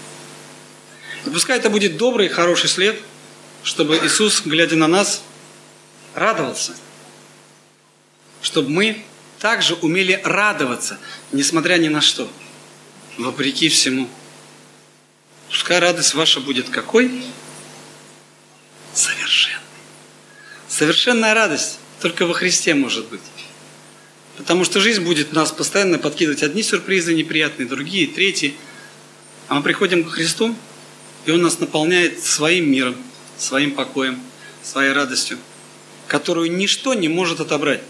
И 1.27 1.31
пускай 1.31 1.59
это 1.59 1.69
будет 1.69 1.97
добрый, 1.97 2.29
хороший 2.29 2.69
след, 2.69 3.01
чтобы 3.63 3.97
Иисус, 3.99 4.43
глядя 4.45 4.77
на 4.77 4.89
нас, 4.89 5.23
радовался. 6.15 6.75
Чтобы 8.41 8.71
мы 8.71 9.05
также 9.39 9.75
умели 9.75 10.21
радоваться, 10.25 10.99
несмотря 11.33 11.77
ни 11.77 11.89
на 11.89 12.01
что, 12.01 12.31
вопреки 13.19 13.69
всему. 13.69 14.09
Пускай 15.49 15.79
радость 15.79 16.15
ваша 16.15 16.41
будет 16.41 16.69
какой? 16.69 17.25
Совершенной. 18.95 19.61
Совершенная 20.69 21.35
радость 21.35 21.79
только 22.01 22.27
во 22.27 22.35
Христе 22.35 22.75
может 22.75 23.07
быть. 23.09 23.21
Потому 24.39 24.65
что 24.65 24.81
жизнь 24.81 25.03
будет 25.03 25.33
нас 25.33 25.53
постоянно 25.53 25.99
подкидывать 25.99 26.43
одни 26.43 26.63
сюрпризы 26.63 27.15
неприятные, 27.15 27.69
другие, 27.69 28.07
третьи. 28.07 28.55
А 29.49 29.55
мы 29.55 29.63
приходим 29.63 30.05
к 30.05 30.11
Христу, 30.11 30.57
и 31.27 31.31
Он 31.31 31.43
нас 31.43 31.59
наполняет 31.61 32.25
своим 32.25 32.71
миром, 32.71 32.97
своим 33.39 33.75
покоем, 33.75 34.21
своей 34.63 34.93
радостью, 34.93 35.39
которую 36.07 36.53
ничто 36.53 36.95
не 36.95 37.09
может 37.09 37.41
отобрать. 37.41 37.81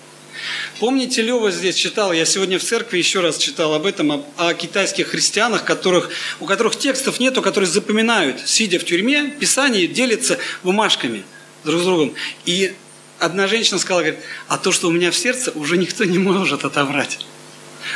Помните, 0.80 1.22
Лева 1.22 1.50
здесь 1.50 1.76
читал, 1.76 2.12
я 2.12 2.24
сегодня 2.24 2.58
в 2.58 2.64
церкви 2.64 2.98
еще 2.98 3.20
раз 3.20 3.36
читал 3.38 3.74
об 3.74 3.86
этом, 3.86 4.12
о, 4.12 4.24
о 4.38 4.54
китайских 4.54 5.08
христианах, 5.08 5.64
которых, 5.64 6.10
у 6.40 6.46
которых 6.46 6.76
текстов 6.76 7.20
нету, 7.20 7.42
которые 7.42 7.70
запоминают, 7.70 8.40
сидя 8.48 8.78
в 8.78 8.84
тюрьме, 8.84 9.28
Писание 9.38 9.86
делятся 9.86 10.38
бумажками 10.62 11.24
друг 11.64 11.80
с 11.80 11.84
другом. 11.84 12.14
И 12.44 12.74
одна 13.18 13.46
женщина 13.46 13.78
сказала, 13.78 14.00
говорит, 14.00 14.20
а 14.48 14.58
то, 14.58 14.72
что 14.72 14.88
у 14.88 14.90
меня 14.90 15.10
в 15.10 15.16
сердце, 15.16 15.52
уже 15.52 15.76
никто 15.76 16.04
не 16.04 16.18
может 16.18 16.64
отобрать. 16.64 17.18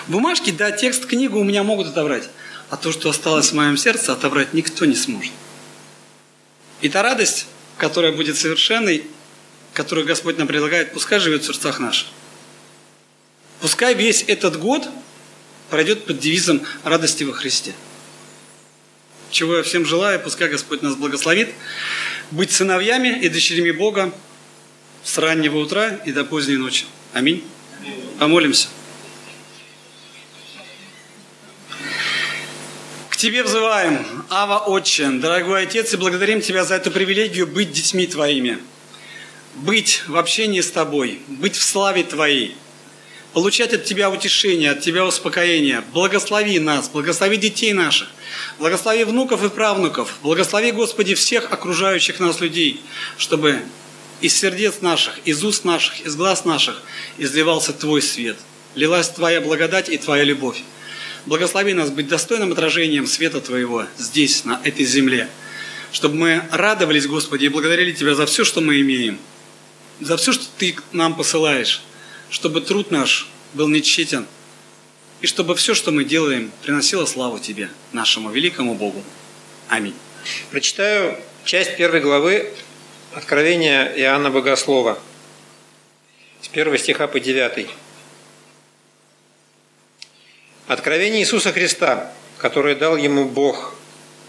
Бумажки, 0.07 0.51
да, 0.51 0.71
текст, 0.71 1.07
книгу 1.07 1.39
у 1.39 1.45
меня 1.45 1.63
могут 1.63 1.89
отобрать, 1.89 2.29
а 2.71 2.77
то, 2.77 2.93
что 2.93 3.09
осталось 3.09 3.51
в 3.51 3.55
моем 3.55 3.77
сердце, 3.77 4.13
отобрать 4.13 4.53
никто 4.53 4.85
не 4.85 4.95
сможет. 4.95 5.33
И 6.81 6.89
та 6.89 7.03
радость, 7.03 7.47
которая 7.79 8.13
будет 8.13 8.37
совершенной, 8.37 9.05
которую 9.73 10.07
Господь 10.07 10.39
нам 10.39 10.47
предлагает, 10.47 10.93
пускай 10.93 11.21
живет 11.21 11.43
в 11.43 11.47
сердцах 11.47 11.79
наших. 11.79 12.09
Пускай 13.61 13.95
весь 13.95 14.25
этот 14.27 14.59
год 14.59 14.89
пройдет 15.71 16.05
под 16.05 16.19
девизом 16.19 16.63
радости 16.85 17.25
во 17.25 17.33
Христе. 17.33 17.75
Чего 19.31 19.57
я 19.57 19.63
всем 19.63 19.85
желаю, 19.85 20.21
пускай 20.21 20.49
Господь 20.49 20.83
нас 20.83 20.95
благословит 20.95 21.51
быть 22.31 22.53
сыновьями 22.53 23.21
и 23.21 23.29
дочерями 23.29 23.71
Бога 23.71 24.13
с 25.05 25.19
раннего 25.19 25.59
утра 25.59 26.01
и 26.05 26.13
до 26.13 26.25
поздней 26.25 26.57
ночи. 26.57 26.85
Аминь. 27.13 27.45
Помолимся. 28.19 28.69
Тебе 33.17 33.43
взываем, 33.43 34.27
Ава 34.29 34.59
Отче, 34.59 35.09
дорогой 35.09 35.63
Отец, 35.63 35.95
и 35.95 35.97
благодарим 35.97 36.43
Тебя 36.43 36.65
за 36.65 36.75
эту 36.75 36.91
привилегию 36.91 37.47
быть 37.47 37.73
детьми 37.73 38.07
Твоими, 38.07 38.59
быть 39.55 40.03
в 40.07 40.19
общении 40.19 40.61
с 40.61 40.71
Тобой, 40.71 41.21
быть 41.27 41.57
в 41.57 41.63
славе 41.63 42.03
Твоей, 42.03 42.55
получать 43.33 43.73
от 43.73 43.85
Тебя 43.85 44.11
утешение, 44.11 44.73
от 44.73 44.83
Тебя 44.83 45.07
успокоение. 45.07 45.83
Благослови 45.95 46.59
нас, 46.59 46.91
благослови 46.91 47.39
детей 47.39 47.73
наших, 47.73 48.11
благослови 48.59 49.05
внуков 49.05 49.43
и 49.43 49.49
правнуков, 49.49 50.19
благослови, 50.23 50.71
Господи, 50.73 51.15
всех 51.15 51.51
окружающих 51.51 52.21
нас 52.21 52.41
людей, 52.41 52.83
чтобы 53.17 53.63
из 54.21 54.37
сердец 54.39 54.83
наших, 54.83 55.21
из 55.25 55.43
уст 55.43 55.65
наших, 55.65 56.03
из 56.03 56.17
глаз 56.17 56.45
наших 56.45 56.83
изливался 57.17 57.73
Твой 57.73 58.03
свет, 58.03 58.37
лилась 58.75 59.09
Твоя 59.09 59.41
благодать 59.41 59.89
и 59.89 59.97
Твоя 59.97 60.23
любовь. 60.23 60.63
Благослови 61.27 61.75
нас 61.75 61.91
быть 61.91 62.07
достойным 62.07 62.53
отражением 62.53 63.07
света 63.07 63.41
Твоего 63.41 63.87
здесь, 63.99 64.45
на 64.45 64.61
этой 64.63 64.85
земле, 64.85 65.29
чтобы 65.91 66.15
мы 66.15 66.43
радовались, 66.53 67.07
Господи, 67.07 67.47
и 67.47 67.49
благодарили 67.49 67.93
Тебя 67.93 68.15
за 68.15 68.27
все, 68.27 68.45
что 68.45 68.61
мы 68.61 68.81
имеем, 68.81 69.19
за 70.01 70.17
все, 70.17 70.33
что 70.33 70.45
Ты 70.57 70.77
нам 70.93 71.17
посылаешь, 71.17 71.83
чтобы 72.31 72.61
труд 72.61 72.93
наш 72.93 73.29
был 73.55 73.67
нечетен, 73.67 74.27
и 75.21 75.27
чтобы 75.27 75.57
все, 75.57 75.75
что 75.75 75.91
мы 75.91 76.05
делаем, 76.05 76.53
приносило 76.63 77.07
славу 77.07 77.41
Тебе, 77.41 77.71
нашему 77.93 78.31
великому 78.31 78.77
Богу. 78.77 79.03
Аминь. 79.69 79.95
Прочитаю 80.53 81.19
часть 81.45 81.77
первой 81.77 82.01
главы 82.01 82.53
Откровение 83.15 83.95
Иоанна 83.97 84.31
Богослова 84.31 84.99
с 86.43 86.49
1 86.53 86.79
стиха 86.79 87.07
по 87.09 87.19
9. 87.19 87.67
Откровение 90.67 91.21
Иисуса 91.21 91.53
Христа, 91.53 92.13
которое 92.39 92.75
дал 92.75 92.97
ему 92.97 93.25
Бог, 93.25 93.75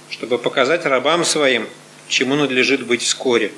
чтобы 0.10 0.38
показать 0.38 0.86
рабам 0.86 1.26
своим, 1.26 1.68
чему 2.08 2.36
надлежит 2.36 2.86
быть 2.86 3.02
вскоре. 3.02 3.52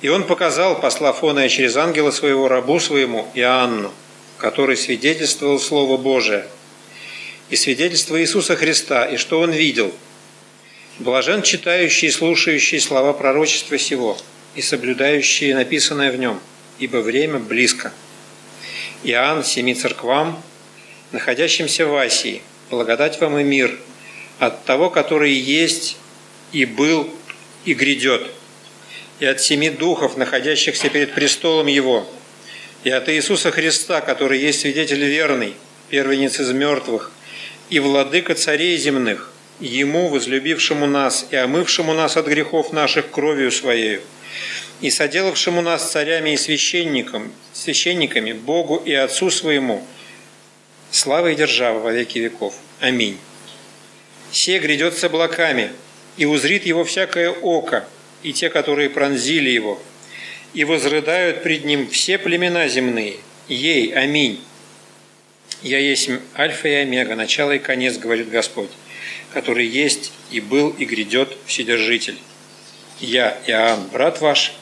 И 0.00 0.08
он 0.08 0.24
показал, 0.24 0.80
послав 0.80 1.22
оное 1.22 1.48
через 1.48 1.76
ангела 1.76 2.10
своего 2.10 2.48
рабу 2.48 2.80
своему 2.80 3.30
Иоанну, 3.34 3.92
который 4.38 4.76
свидетельствовал 4.76 5.58
Слово 5.58 5.96
Божие, 5.96 6.46
и 7.50 7.56
свидетельство 7.56 8.20
Иисуса 8.20 8.56
Христа, 8.56 9.04
и 9.04 9.16
что 9.16 9.40
он 9.40 9.50
видел– 9.50 9.92
Блажен 11.00 11.42
читающий 11.42 12.06
и 12.06 12.10
слушающий 12.12 12.78
слова 12.78 13.12
пророчества 13.12 13.78
сего 13.78 14.16
и 14.54 14.62
соблюдающие 14.62 15.52
написанное 15.52 16.12
в 16.12 16.16
нем, 16.16 16.38
ибо 16.78 16.98
время 16.98 17.40
близко. 17.40 17.92
Иоанн 19.02 19.42
семи 19.42 19.74
церквам, 19.74 20.40
находящимся 21.14 21.86
в 21.86 21.96
Асии, 21.96 22.42
благодать 22.70 23.20
вам 23.20 23.38
и 23.38 23.44
мир 23.44 23.78
от 24.40 24.64
того, 24.64 24.90
который 24.90 25.32
есть 25.32 25.96
и 26.52 26.64
был 26.64 27.08
и 27.64 27.72
грядет, 27.72 28.26
и 29.20 29.24
от 29.24 29.40
семи 29.40 29.70
духов, 29.70 30.16
находящихся 30.16 30.90
перед 30.90 31.14
престолом 31.14 31.68
Его, 31.68 32.06
и 32.82 32.90
от 32.90 33.08
Иисуса 33.08 33.52
Христа, 33.52 34.00
который 34.00 34.40
есть 34.40 34.60
свидетель 34.60 35.04
верный, 35.04 35.54
первенец 35.88 36.40
из 36.40 36.50
мертвых, 36.50 37.12
и 37.70 37.78
владыка 37.78 38.34
царей 38.34 38.76
земных, 38.76 39.30
Ему, 39.60 40.08
возлюбившему 40.08 40.86
нас 40.86 41.28
и 41.30 41.36
омывшему 41.36 41.94
нас 41.94 42.16
от 42.16 42.26
грехов 42.26 42.72
наших 42.72 43.12
кровью 43.12 43.52
Своею, 43.52 44.02
и 44.80 44.90
соделавшему 44.90 45.62
нас 45.62 45.92
царями 45.92 46.30
и 46.30 46.36
священником, 46.36 47.32
священниками, 47.52 48.32
Богу 48.32 48.82
и 48.84 48.92
Отцу 48.92 49.30
Своему, 49.30 49.86
слава 50.94 51.32
и 51.32 51.34
держава 51.34 51.78
во 51.78 51.92
веки 51.92 52.18
веков. 52.18 52.54
Аминь. 52.80 53.18
Се 54.32 54.58
грядет 54.58 54.96
с 54.96 55.04
облаками, 55.04 55.70
и 56.16 56.26
узрит 56.26 56.66
его 56.66 56.84
всякое 56.84 57.30
око, 57.30 57.84
и 58.22 58.32
те, 58.32 58.48
которые 58.48 58.90
пронзили 58.90 59.50
его, 59.50 59.80
и 60.54 60.64
возрыдают 60.64 61.42
пред 61.42 61.64
ним 61.64 61.88
все 61.88 62.18
племена 62.18 62.68
земные. 62.68 63.16
Ей, 63.48 63.92
аминь. 63.92 64.40
Я 65.62 65.78
есть 65.78 66.10
Альфа 66.36 66.68
и 66.68 66.72
Омега, 66.72 67.14
начало 67.16 67.52
и 67.52 67.58
конец, 67.58 67.96
говорит 67.96 68.30
Господь 68.30 68.70
который 69.34 69.66
есть 69.66 70.12
и 70.30 70.40
был 70.40 70.70
и 70.70 70.84
грядет 70.84 71.36
Вседержитель. 71.44 72.16
Я, 73.00 73.36
Иоанн, 73.48 73.88
брат 73.88 74.20
ваш, 74.20 74.54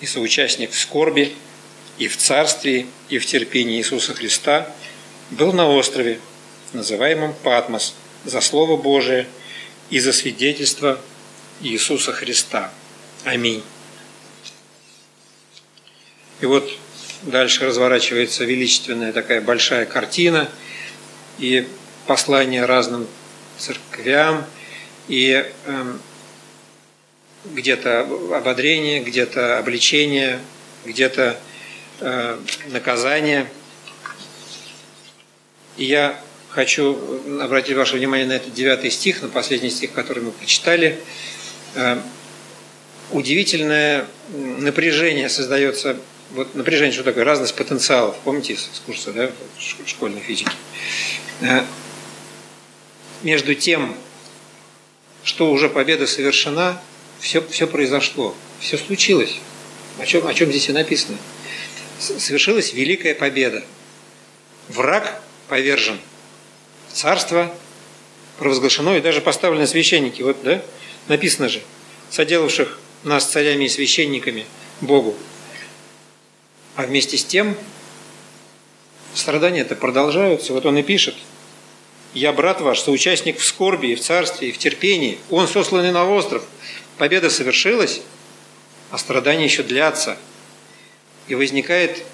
и 0.00 0.06
соучастник 0.06 0.72
в 0.72 0.78
скорби, 0.78 1.34
и 1.98 2.08
в 2.08 2.16
царстве, 2.16 2.86
и 3.10 3.18
в 3.18 3.26
терпении 3.26 3.78
Иисуса 3.78 4.14
Христа, 4.14 4.74
был 5.30 5.52
на 5.52 5.68
острове 5.68 6.20
называемом 6.72 7.34
Патмос, 7.42 7.94
за 8.24 8.40
Слово 8.40 8.76
Божие 8.76 9.26
и 9.90 10.00
за 10.00 10.12
свидетельство 10.12 11.00
Иисуса 11.60 12.12
Христа. 12.12 12.72
Аминь. 13.24 13.62
И 16.40 16.46
вот 16.46 16.68
дальше 17.22 17.66
разворачивается 17.66 18.44
величественная 18.44 19.12
такая 19.12 19.40
большая 19.40 19.86
картина 19.86 20.50
и 21.38 21.66
послание 22.06 22.64
разным 22.64 23.06
церквям, 23.58 24.44
и 25.08 25.44
э, 25.64 25.96
где-то 27.44 28.00
ободрение, 28.36 29.00
где-то 29.00 29.58
обличение, 29.58 30.40
где-то 30.84 31.38
э, 32.00 32.38
наказание. 32.66 33.46
И 35.76 35.84
я 35.84 36.20
хочу 36.50 36.98
обратить 37.40 37.76
ваше 37.76 37.96
внимание 37.96 38.26
на 38.26 38.32
этот 38.32 38.54
девятый 38.54 38.90
стих, 38.90 39.22
на 39.22 39.28
последний 39.28 39.70
стих, 39.70 39.92
который 39.92 40.22
мы 40.22 40.30
прочитали. 40.30 40.98
Э, 41.74 41.98
удивительное 43.10 44.06
напряжение 44.28 45.28
создается 45.28 45.96
вот 46.32 46.54
напряжение, 46.54 46.92
что 46.92 47.04
такое? 47.04 47.24
Разность 47.24 47.54
потенциалов. 47.54 48.16
Помните 48.24 48.54
из 48.54 48.82
курса 48.84 49.12
да, 49.12 49.30
школьной 49.86 50.20
физики? 50.20 50.50
Э, 51.40 51.62
между 53.22 53.54
тем, 53.54 53.96
что 55.22 55.50
уже 55.50 55.68
победа 55.68 56.06
совершена, 56.06 56.80
все, 57.20 57.46
все 57.48 57.66
произошло, 57.66 58.34
все 58.60 58.76
случилось. 58.78 59.36
О 59.98 60.06
чем, 60.06 60.26
о 60.26 60.34
чем 60.34 60.50
здесь 60.50 60.68
и 60.68 60.72
написано. 60.72 61.16
Совершилась 61.98 62.72
великая 62.74 63.14
победа. 63.14 63.64
Враг 64.68 65.22
повержен. 65.48 65.98
Царство 66.92 67.54
провозглашено 68.38 68.96
и 68.96 69.00
даже 69.00 69.20
поставлены 69.20 69.66
священники. 69.66 70.22
Вот, 70.22 70.42
да, 70.42 70.62
написано 71.08 71.48
же, 71.48 71.62
соделавших 72.10 72.78
нас 73.04 73.24
царями 73.26 73.64
и 73.64 73.68
священниками 73.68 74.46
Богу. 74.80 75.14
А 76.74 76.82
вместе 76.82 77.16
с 77.16 77.24
тем 77.24 77.56
страдания 79.14 79.60
это 79.60 79.76
продолжаются. 79.76 80.52
Вот 80.52 80.66
он 80.66 80.78
и 80.78 80.82
пишет. 80.82 81.14
«Я, 82.14 82.32
брат 82.32 82.60
ваш, 82.60 82.80
соучастник 82.80 83.38
в 83.38 83.44
скорби 83.44 83.88
и 83.88 83.94
в 83.94 84.00
царстве, 84.00 84.48
и 84.48 84.52
в 84.52 84.58
терпении. 84.58 85.18
Он 85.30 85.46
сосланный 85.46 85.92
на 85.92 86.08
остров. 86.08 86.44
Победа 86.96 87.28
совершилась, 87.28 88.00
а 88.90 88.98
страдания 88.98 89.44
еще 89.44 89.62
длятся». 89.62 90.16
И 91.28 91.34
возникает 91.34 92.04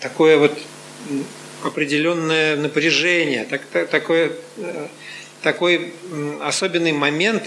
такое 0.00 0.38
вот 0.38 0.58
определенное 1.64 2.56
напряжение, 2.56 3.44
так, 3.44 3.62
так, 3.72 3.88
такое, 3.88 4.32
э, 4.56 4.88
такой 5.42 5.92
особенный 6.40 6.92
момент 6.92 7.44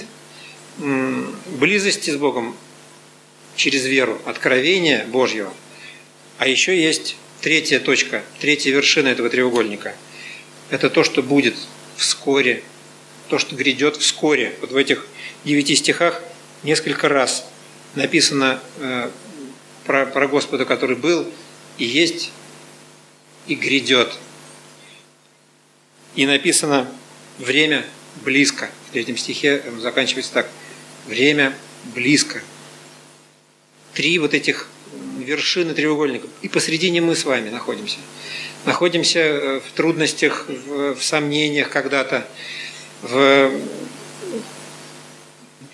близости 0.77 2.09
с 2.09 2.15
Богом, 2.15 2.55
через 3.55 3.85
веру, 3.85 4.19
откровения 4.25 5.05
Божьего. 5.05 5.53
А 6.37 6.47
еще 6.47 6.81
есть 6.81 7.15
третья 7.41 7.79
точка, 7.79 8.23
третья 8.39 8.71
вершина 8.71 9.09
этого 9.09 9.29
треугольника. 9.29 9.95
Это 10.69 10.89
то, 10.89 11.03
что 11.03 11.21
будет 11.21 11.55
вскоре, 11.97 12.63
то, 13.29 13.37
что 13.37 13.55
грядет 13.55 13.97
вскоре. 13.97 14.53
Вот 14.61 14.71
в 14.71 14.77
этих 14.77 15.05
девяти 15.43 15.75
стихах 15.75 16.21
несколько 16.63 17.09
раз 17.09 17.45
написано 17.95 18.59
э, 18.79 19.09
про, 19.85 20.05
про 20.05 20.27
Господа, 20.27 20.65
который 20.65 20.95
был 20.95 21.27
и 21.77 21.85
есть 21.85 22.31
и 23.51 23.55
грядет. 23.55 24.17
И 26.15 26.25
написано 26.25 26.89
время 27.37 27.85
близко. 28.23 28.69
В 28.89 28.93
третьем 28.93 29.17
стихе 29.17 29.61
заканчивается 29.79 30.31
так. 30.31 30.49
Время 31.07 31.53
близко 31.93 32.41
три 33.93 34.19
вот 34.19 34.33
этих 34.33 34.69
вершины 35.19 35.73
треугольника. 35.73 36.27
И 36.41 36.47
посредине 36.47 37.01
мы 37.01 37.15
с 37.15 37.25
вами 37.25 37.49
находимся. 37.49 37.97
Находимся 38.65 39.19
э, 39.19 39.59
в 39.59 39.71
трудностях, 39.75 40.47
в, 40.47 40.95
в 40.95 41.03
сомнениях 41.03 41.69
когда-то, 41.69 42.25
в, 43.01 43.51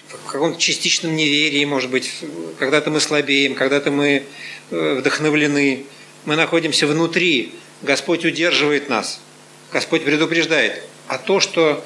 в 0.08 0.32
каком-то 0.32 0.60
частичном 0.60 1.16
неверии, 1.16 1.64
может 1.66 1.92
быть. 1.92 2.12
Когда-то 2.58 2.90
мы 2.90 3.00
слабеем, 3.00 3.54
когда-то 3.54 3.92
мы 3.92 4.24
э, 4.72 4.96
вдохновлены. 5.00 5.86
Мы 6.26 6.36
находимся 6.36 6.88
внутри. 6.88 7.54
Господь 7.82 8.26
удерживает 8.26 8.90
нас. 8.90 9.20
Господь 9.72 10.04
предупреждает. 10.04 10.84
А 11.08 11.18
то, 11.18 11.40
что 11.40 11.84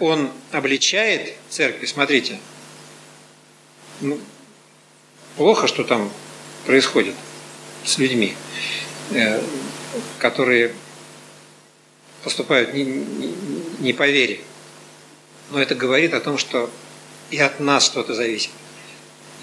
Он 0.00 0.30
обличает 0.52 1.34
церкви, 1.48 1.86
смотрите, 1.86 2.38
ну, 4.00 4.20
плохо, 5.36 5.66
что 5.66 5.84
там 5.84 6.12
происходит 6.66 7.14
с 7.84 7.98
людьми, 7.98 8.34
э, 9.12 9.40
которые 10.18 10.74
поступают 12.22 12.74
не, 12.74 12.84
не, 12.84 13.34
не 13.78 13.92
по 13.92 14.06
вере. 14.06 14.40
Но 15.50 15.60
это 15.60 15.74
говорит 15.74 16.12
о 16.12 16.20
том, 16.20 16.38
что 16.38 16.70
и 17.30 17.38
от 17.38 17.60
нас 17.60 17.86
что-то 17.86 18.14
зависит. 18.14 18.50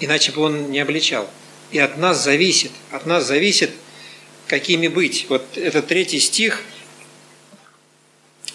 Иначе 0.00 0.32
бы 0.32 0.42
он 0.42 0.70
не 0.70 0.80
обличал. 0.80 1.28
И 1.70 1.78
от 1.78 1.96
нас 1.96 2.22
зависит. 2.22 2.72
От 2.90 3.06
нас 3.06 3.26
зависит, 3.26 3.70
какими 4.46 4.88
быть. 4.88 5.26
Вот 5.28 5.56
этот 5.56 5.86
третий 5.86 6.20
стих 6.20 6.62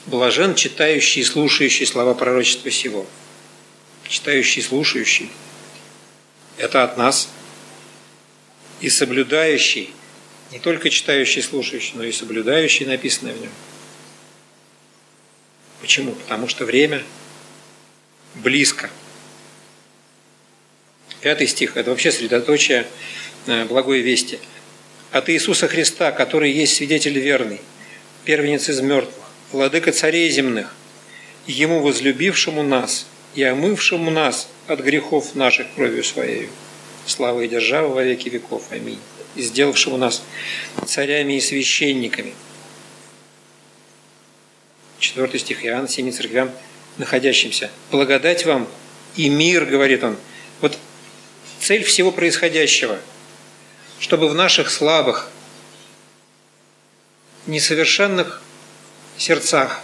«Блажен, 0.05 0.55
читающий 0.55 1.21
и 1.21 1.25
слушающий 1.25 1.85
слова 1.85 2.13
пророчества 2.13 2.71
сего». 2.71 3.05
Читающий 4.07 4.61
и 4.61 4.65
слушающий– 4.65 5.29
это 6.57 6.83
от 6.83 6.97
нас. 6.97 7.29
И 8.81 8.89
соблюдающий, 8.89 9.93
не 10.51 10.59
только 10.59 10.89
читающий, 10.89 11.43
слушающий, 11.43 11.93
но 11.95 12.03
и 12.03 12.11
соблюдающий 12.11 12.85
написанное 12.85 13.33
в 13.33 13.41
нем. 13.41 13.51
Почему? 15.81 16.13
Потому 16.13 16.47
что 16.47 16.65
время 16.65 17.03
близко. 18.35 18.89
Пятый 21.21 21.47
стих– 21.47 21.73
это 21.75 21.89
вообще 21.89 22.11
средоточие 22.11 22.87
э, 23.45 23.65
благой 23.65 24.01
вести. 24.01 24.39
От 25.11 25.29
Иисуса 25.29 25.67
Христа, 25.67 26.11
который 26.11 26.51
есть 26.51 26.75
свидетель 26.75 27.17
верный, 27.17 27.59
первенец 28.25 28.69
из 28.69 28.79
мертвых, 28.81 29.25
владыка 29.51 29.91
царей 29.91 30.29
земных, 30.29 30.75
Ему 31.47 31.81
возлюбившему 31.81 32.61
нас 32.61 33.07
и 33.33 33.41
омывшему 33.41 34.11
нас 34.11 34.49
от 34.67 34.81
грехов 34.81 35.33
наших 35.33 35.65
кровью 35.73 36.03
Своей. 36.03 36.49
Слава 37.07 37.41
и 37.41 37.47
держава 37.47 37.87
во 37.87 38.03
веки 38.03 38.29
веков. 38.29 38.65
Аминь. 38.69 38.99
И 39.35 39.41
сделавшему 39.41 39.97
нас 39.97 40.21
царями 40.85 41.33
и 41.33 41.41
священниками. 41.41 42.35
Четвертый 44.99 45.39
стих 45.39 45.65
Иоанна, 45.65 45.87
семи 45.87 46.11
церквям, 46.11 46.51
находящимся. 46.97 47.71
Благодать 47.89 48.45
вам 48.45 48.67
и 49.15 49.27
мир, 49.27 49.65
говорит 49.65 50.03
он. 50.03 50.17
Вот 50.61 50.77
цель 51.59 51.83
всего 51.83 52.11
происходящего, 52.11 52.99
чтобы 53.99 54.29
в 54.29 54.35
наших 54.35 54.71
слабых, 54.71 55.29
несовершенных 57.45 58.41
сердцах 59.17 59.81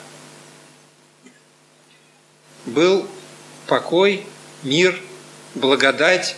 был 2.65 3.07
покой, 3.67 4.25
мир, 4.63 4.99
благодать, 5.53 6.35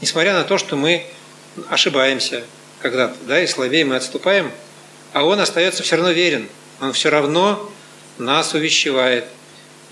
несмотря 0.00 0.34
на 0.34 0.44
то, 0.44 0.58
что 0.58 0.76
мы 0.76 1.06
ошибаемся 1.68 2.44
когда-то, 2.80 3.16
да, 3.26 3.40
и 3.40 3.46
слабеем, 3.46 3.88
мы 3.88 3.96
отступаем, 3.96 4.52
а 5.12 5.24
Он 5.24 5.40
остается 5.40 5.82
все 5.82 5.96
равно 5.96 6.12
верен. 6.12 6.48
Он 6.80 6.92
все 6.92 7.10
равно 7.10 7.72
нас 8.18 8.52
увещевает 8.54 9.26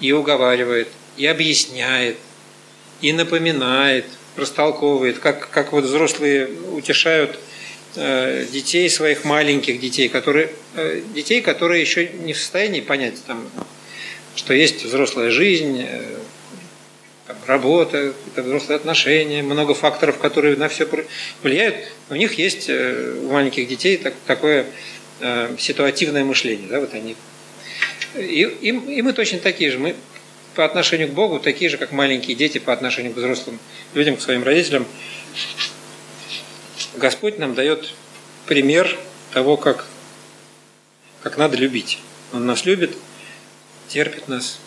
и 0.00 0.12
уговаривает, 0.12 0.88
и 1.16 1.26
объясняет, 1.26 2.18
и 3.00 3.12
напоминает, 3.12 4.06
растолковывает, 4.36 5.18
как, 5.18 5.50
как 5.50 5.72
вот 5.72 5.84
взрослые 5.84 6.48
утешают 6.72 7.38
э, 7.96 8.46
детей 8.50 8.88
своих 8.90 9.24
маленьких 9.24 9.80
детей, 9.80 10.08
которые, 10.08 10.50
э, 10.76 11.00
детей, 11.14 11.40
которые 11.40 11.80
еще 11.80 12.08
не 12.08 12.32
в 12.32 12.38
состоянии 12.38 12.80
понять, 12.80 13.14
там, 13.26 13.48
что 14.34 14.54
есть 14.54 14.84
взрослая 14.84 15.30
жизнь, 15.30 15.84
э, 15.88 16.02
там, 17.26 17.36
работа, 17.46 18.12
взрослые 18.36 18.76
отношения, 18.76 19.42
много 19.42 19.74
факторов, 19.74 20.18
которые 20.18 20.56
на 20.56 20.68
все 20.68 20.86
влияют. 21.42 21.76
У 22.10 22.14
них 22.14 22.34
есть 22.34 22.68
у 22.68 23.30
маленьких 23.30 23.66
детей 23.68 23.96
так, 23.96 24.14
такое 24.26 24.66
э, 25.20 25.56
ситуативное 25.58 26.24
мышление. 26.24 26.68
Да, 26.68 26.80
вот 26.80 26.92
они. 26.92 27.16
И, 28.16 28.42
и, 28.60 28.68
и 28.68 29.02
мы 29.02 29.12
точно 29.12 29.38
такие 29.38 29.70
же. 29.70 29.78
Мы 29.78 29.94
по 30.54 30.64
отношению 30.64 31.08
к 31.08 31.12
Богу 31.12 31.40
такие 31.40 31.68
же, 31.70 31.76
как 31.76 31.92
маленькие 31.92 32.36
дети 32.36 32.58
по 32.58 32.72
отношению 32.72 33.12
к 33.12 33.16
взрослым 33.16 33.58
людям, 33.94 34.16
к 34.16 34.20
своим 34.20 34.42
родителям. 34.44 34.86
Господь 36.96 37.38
нам 37.38 37.54
дает 37.54 37.92
пример 38.46 38.96
того, 39.32 39.56
как, 39.56 39.86
как 41.22 41.36
надо 41.36 41.56
любить. 41.56 41.98
Он 42.32 42.46
нас 42.46 42.64
любит, 42.64 42.96
терпит 43.88 44.28
нас, 44.28 44.58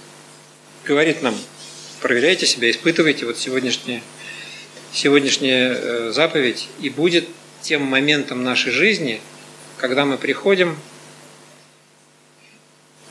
говорит 0.86 1.22
нам, 1.22 1.36
проверяйте 2.02 2.46
себя, 2.46 2.70
испытывайте 2.70 3.26
вот 3.26 3.38
сегодняшняя, 3.38 4.02
сегодняшняя 4.92 5.74
э, 5.74 6.12
заповедь, 6.12 6.68
и 6.82 6.90
будет 6.90 7.28
тем 7.62 7.84
моментом 7.84 8.44
нашей 8.44 8.72
жизни, 8.72 9.22
когда 9.78 10.06
мы 10.06 10.18
приходим 10.18 10.78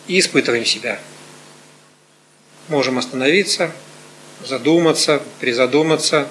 и 0.06 0.18
испытываем 0.18 0.64
себя. 0.64 1.00
Можем 2.68 2.98
остановиться, 2.98 3.70
задуматься, 4.44 5.22
призадуматься, 5.40 6.28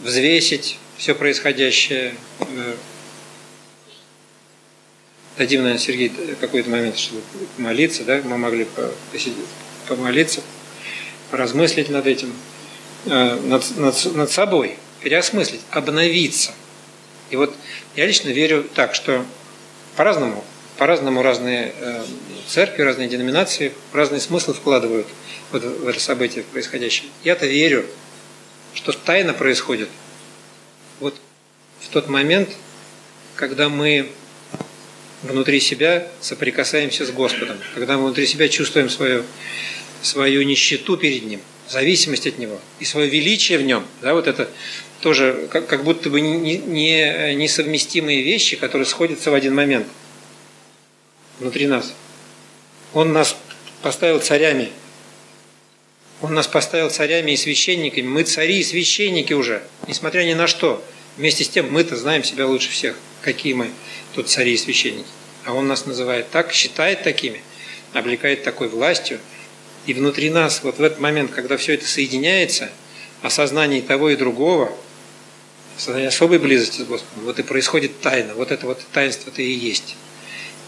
взвесить 0.00 0.78
все 0.96 1.14
происходящее. 1.14 2.14
Э, 2.40 2.74
дадим, 5.36 5.62
наверное, 5.62 5.82
Сергей 5.82 6.10
какой-то 6.40 6.70
момент, 6.70 6.96
чтобы 6.96 7.20
молиться, 7.58 8.04
да, 8.04 8.22
мы 8.24 8.38
могли 8.38 8.66
помолиться, 9.86 10.40
поразмыслить 11.30 11.90
над 11.90 12.06
этим, 12.06 12.32
э, 13.04 13.34
над, 13.44 13.76
над, 13.76 14.14
над 14.14 14.30
собой, 14.30 14.78
переосмыслить, 15.02 15.60
обновиться. 15.70 16.54
И 17.28 17.36
вот 17.36 17.54
я 17.96 18.06
лично 18.06 18.30
верю 18.30 18.64
так, 18.74 18.94
что 18.94 19.26
по-разному, 19.94 20.42
по-разному 20.78 21.22
разные 21.22 21.72
э, 21.78 22.04
церкви, 22.46 22.82
разные 22.82 23.08
деноминации, 23.08 23.72
разные 23.92 24.20
смыслы 24.20 24.54
вкладывают 24.54 25.06
вот 25.52 25.62
в 25.62 25.86
это 25.88 26.00
событие 26.00 26.44
происходящее. 26.44 27.10
Я-то 27.24 27.46
верю, 27.46 27.86
что 28.74 28.92
тайна 28.92 29.32
происходит 29.32 29.88
вот 31.00 31.14
в 31.80 31.88
тот 31.88 32.08
момент, 32.08 32.50
когда 33.36 33.68
мы 33.68 34.08
внутри 35.22 35.60
себя 35.60 36.08
соприкасаемся 36.20 37.06
с 37.06 37.10
Господом, 37.10 37.56
когда 37.74 37.96
мы 37.96 38.04
внутри 38.04 38.26
себя 38.26 38.48
чувствуем 38.48 38.90
свою, 38.90 39.24
свою 40.02 40.42
нищету 40.42 40.96
перед 40.96 41.24
Ним, 41.24 41.40
зависимость 41.68 42.26
от 42.26 42.38
Него 42.38 42.60
и 42.80 42.84
свое 42.84 43.08
величие 43.08 43.58
в 43.58 43.62
Нем. 43.62 43.84
Да, 44.02 44.14
вот 44.14 44.26
это 44.26 44.48
тоже 45.00 45.48
как, 45.50 45.66
как 45.66 45.84
будто 45.84 46.10
бы 46.10 46.20
не, 46.20 46.58
не, 46.58 47.34
несовместимые 47.34 48.22
вещи, 48.22 48.56
которые 48.56 48.86
сходятся 48.86 49.30
в 49.30 49.34
один 49.34 49.54
момент 49.54 49.86
внутри 51.38 51.66
нас. 51.66 51.92
Он 52.92 53.12
нас 53.12 53.36
поставил 53.82 54.20
царями. 54.20 54.70
Он 56.22 56.34
нас 56.34 56.46
поставил 56.46 56.90
царями 56.90 57.32
и 57.32 57.36
священниками. 57.36 58.06
Мы 58.06 58.22
цари 58.22 58.58
и 58.58 58.64
священники 58.64 59.32
уже, 59.32 59.62
несмотря 59.86 60.22
ни 60.24 60.34
на 60.34 60.46
что. 60.46 60.82
Вместе 61.16 61.44
с 61.44 61.48
тем 61.48 61.70
мы-то 61.70 61.96
знаем 61.96 62.24
себя 62.24 62.46
лучше 62.46 62.70
всех, 62.70 62.96
какие 63.22 63.52
мы 63.54 63.70
тут 64.14 64.28
цари 64.28 64.54
и 64.54 64.56
священники. 64.56 65.08
А 65.44 65.52
он 65.52 65.66
нас 65.66 65.86
называет 65.86 66.30
так, 66.30 66.52
считает 66.52 67.02
такими, 67.02 67.42
облекает 67.92 68.42
такой 68.42 68.68
властью. 68.68 69.20
И 69.86 69.94
внутри 69.94 70.30
нас, 70.30 70.62
вот 70.62 70.78
в 70.78 70.82
этот 70.82 70.98
момент, 70.98 71.30
когда 71.30 71.56
все 71.56 71.74
это 71.74 71.86
соединяется, 71.86 72.70
осознание 73.22 73.82
того 73.82 74.10
и 74.10 74.16
другого, 74.16 74.72
осознание 75.76 76.08
особой 76.08 76.38
близости 76.38 76.80
с 76.80 76.84
Господом, 76.84 77.24
вот 77.24 77.38
и 77.38 77.42
происходит 77.42 78.00
тайна. 78.00 78.34
Вот 78.34 78.50
это 78.50 78.66
вот 78.66 78.80
таинство-то 78.92 79.42
и 79.42 79.50
есть. 79.50 79.96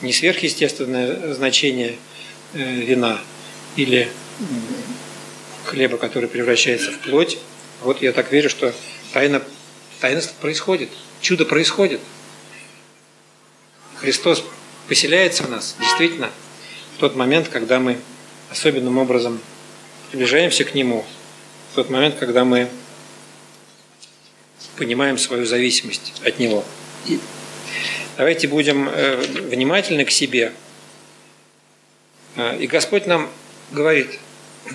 Не 0.02 0.12
сверхъестественное 0.12 1.34
значение 1.34 1.96
э, 2.54 2.80
вина 2.80 3.20
или 3.76 4.08
хлеба, 5.64 5.98
который 5.98 6.28
превращается 6.28 6.92
в 6.92 6.98
плоть. 7.00 7.38
Вот 7.82 8.02
я 8.02 8.12
так 8.12 8.32
верю, 8.32 8.48
что 8.50 8.72
тайна, 9.12 9.42
таинство 10.00 10.34
происходит, 10.40 10.88
чудо 11.20 11.44
происходит. 11.44 12.00
Христос 13.96 14.44
поселяется 14.88 15.42
в 15.42 15.50
нас 15.50 15.76
действительно 15.80 16.30
в 16.96 17.00
тот 17.00 17.14
момент, 17.14 17.48
когда 17.48 17.78
мы 17.78 17.98
особенным 18.50 18.98
образом 18.98 19.40
приближаемся 20.11 20.64
к 20.64 20.74
Нему, 20.74 21.04
в 21.72 21.76
тот 21.76 21.90
момент, 21.90 22.16
когда 22.18 22.44
мы 22.44 22.68
понимаем 24.76 25.18
свою 25.18 25.44
зависимость 25.44 26.14
от 26.24 26.38
Него. 26.38 26.64
Давайте 28.18 28.48
будем 28.48 28.88
э, 28.88 29.14
внимательны 29.14 30.04
к 30.04 30.11
себе. 30.11 30.52
Э, 32.35 32.59
и 32.59 32.66
Господь 32.66 33.07
нам 33.07 33.31
говорит, 33.70 34.18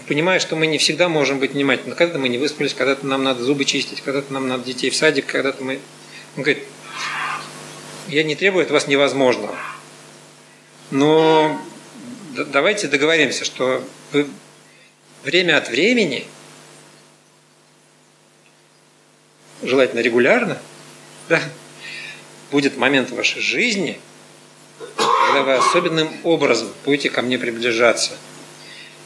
понимая, 0.07 0.39
что 0.39 0.55
мы 0.55 0.65
не 0.65 0.77
всегда 0.77 1.09
можем 1.09 1.39
быть 1.39 1.51
внимательны. 1.51 1.93
Когда-то 1.93 2.19
мы 2.19 2.29
не 2.29 2.37
выспались, 2.37 2.73
когда-то 2.73 3.05
нам 3.05 3.21
надо 3.21 3.43
зубы 3.43 3.65
чистить, 3.65 3.99
когда-то 3.99 4.31
нам 4.31 4.47
надо 4.47 4.63
детей 4.63 4.89
в 4.89 4.95
садик, 4.95 5.25
когда-то 5.25 5.61
мы... 5.61 5.81
Он 6.37 6.43
говорит, 6.43 6.63
я 8.07 8.23
не 8.23 8.37
требую 8.37 8.63
от 8.63 8.71
вас 8.71 8.87
невозможного. 8.87 9.57
Но 10.89 11.61
давайте 12.31 12.87
договоримся, 12.87 13.43
что 13.43 13.83
вы 14.13 14.25
время 15.25 15.57
от 15.57 15.67
времени, 15.67 16.25
желательно 19.61 19.99
регулярно, 19.99 20.59
да, 21.27 21.41
будет 22.53 22.77
момент 22.77 23.09
в 23.09 23.15
вашей 23.15 23.41
жизни, 23.41 23.99
когда 25.25 25.41
вы 25.41 25.55
особенным 25.55 26.07
образом 26.23 26.71
будете 26.85 27.09
ко 27.09 27.23
мне 27.23 27.39
приближаться. 27.39 28.11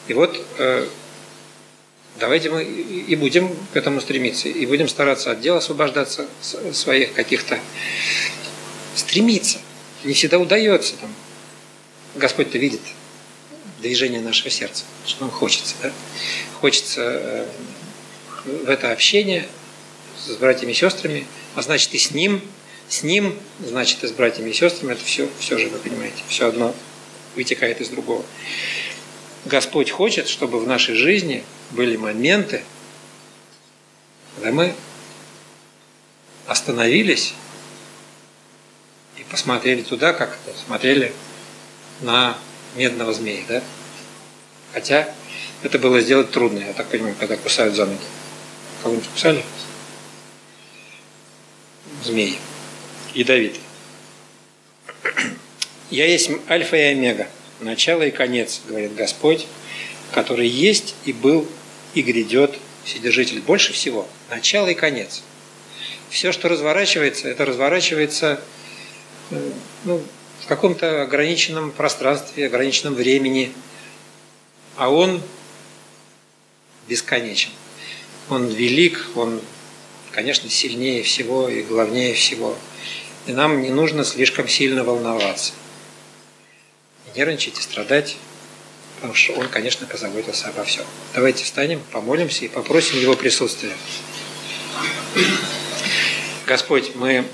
И 0.09 0.13
вот 0.13 0.37
э, 0.57 0.85
давайте 2.19 2.49
мы 2.49 2.63
и 2.65 3.15
будем 3.15 3.55
к 3.71 3.77
этому 3.77 4.01
стремиться, 4.01 4.49
и 4.49 4.65
будем 4.65 4.89
стараться 4.89 5.31
от 5.31 5.39
дел 5.39 5.55
освобождаться 5.55 6.27
своих 6.73 7.13
каких-то 7.13 7.57
стремиться. 8.95 9.59
Не 10.03 10.13
всегда 10.13 10.39
удается. 10.39 10.97
Там. 10.97 11.13
Господь-то 12.15 12.57
видит 12.57 12.81
движение 13.79 14.19
нашего 14.19 14.49
сердца, 14.49 14.83
что 15.05 15.21
нам 15.21 15.31
хочется. 15.31 15.73
Да? 15.81 15.93
Хочется 16.59 17.01
э, 17.01 17.45
в 18.43 18.69
это 18.69 18.91
общение 18.91 19.47
с 20.19 20.35
братьями 20.35 20.71
и 20.73 20.75
сестрами, 20.75 21.25
а 21.55 21.61
значит 21.61 21.93
и 21.93 21.97
с 21.97 22.11
Ним, 22.11 22.41
с 22.89 23.03
Ним, 23.03 23.37
значит 23.59 24.03
и 24.03 24.07
с 24.07 24.11
братьями 24.11 24.49
и 24.49 24.53
сестрами, 24.53 24.93
это 24.93 25.03
все, 25.03 25.29
все 25.39 25.57
же, 25.57 25.69
вы 25.69 25.79
понимаете, 25.79 26.23
все 26.27 26.47
одно 26.47 26.73
вытекает 27.35 27.81
из 27.81 27.89
другого. 27.89 28.23
Господь 29.45 29.91
хочет, 29.91 30.27
чтобы 30.27 30.59
в 30.59 30.67
нашей 30.67 30.95
жизни 30.95 31.43
были 31.71 31.97
моменты, 31.97 32.63
когда 34.35 34.51
мы 34.51 34.73
остановились 36.45 37.33
посмотрели 39.29 39.81
туда, 39.81 40.13
как 40.13 40.37
смотрели 40.65 41.13
на 42.01 42.37
медного 42.75 43.13
змея, 43.13 43.43
да? 43.47 43.63
Хотя 44.73 45.13
это 45.63 45.79
было 45.79 45.99
сделать 46.01 46.31
трудно, 46.31 46.59
я 46.59 46.73
так 46.73 46.87
понимаю, 46.87 47.15
когда 47.19 47.37
кусают 47.37 47.75
за 47.75 47.85
ноги. 47.85 47.99
Кого-нибудь 48.83 49.09
кусали? 49.09 49.43
Змеи. 52.03 52.37
Ядовитый. 53.17 53.61
Я 55.89 56.05
есть 56.05 56.29
альфа 56.47 56.77
и 56.77 56.81
омега, 56.81 57.27
начало 57.61 58.03
и 58.03 58.11
конец, 58.11 58.61
говорит 58.67 58.93
Господь, 58.93 59.47
который 60.11 60.47
есть 60.47 60.93
и 61.05 61.13
был 61.13 61.47
и 61.95 62.03
грядет 62.03 62.59
Вседержитель. 62.83 63.41
Больше 63.41 63.73
всего 63.73 64.07
начало 64.29 64.67
и 64.67 64.75
конец. 64.75 65.23
Все, 66.11 66.31
что 66.31 66.47
разворачивается, 66.47 67.27
это 67.27 67.45
разворачивается 67.45 68.39
ну, 69.83 70.03
в 70.43 70.45
каком-то 70.45 71.01
ограниченном 71.01 71.71
пространстве, 71.71 72.45
ограниченном 72.45 72.93
времени, 72.93 73.51
а 74.75 74.91
он 74.91 75.23
бесконечен. 76.87 77.49
Он 78.29 78.47
велик, 78.47 79.07
он, 79.15 79.41
конечно, 80.11 80.51
сильнее 80.51 81.01
всего 81.01 81.49
и 81.49 81.63
главнее 81.63 82.13
всего. 82.13 82.55
И 83.27 83.33
нам 83.33 83.61
не 83.61 83.69
нужно 83.69 84.05
слишком 84.05 84.47
сильно 84.47 84.85
волноваться. 84.85 85.51
Нервничать 87.13 87.59
и 87.59 87.61
страдать, 87.61 88.15
потому 88.95 89.13
что 89.15 89.33
он, 89.33 89.49
конечно, 89.49 89.85
позаботился 89.85 90.47
обо 90.47 90.63
всем. 90.63 90.85
Давайте 91.13 91.43
встанем, 91.43 91.81
помолимся 91.91 92.45
и 92.45 92.47
попросим 92.47 92.97
его 92.99 93.15
присутствия. 93.15 93.73
Господь, 96.45 96.95
мы 96.95 97.25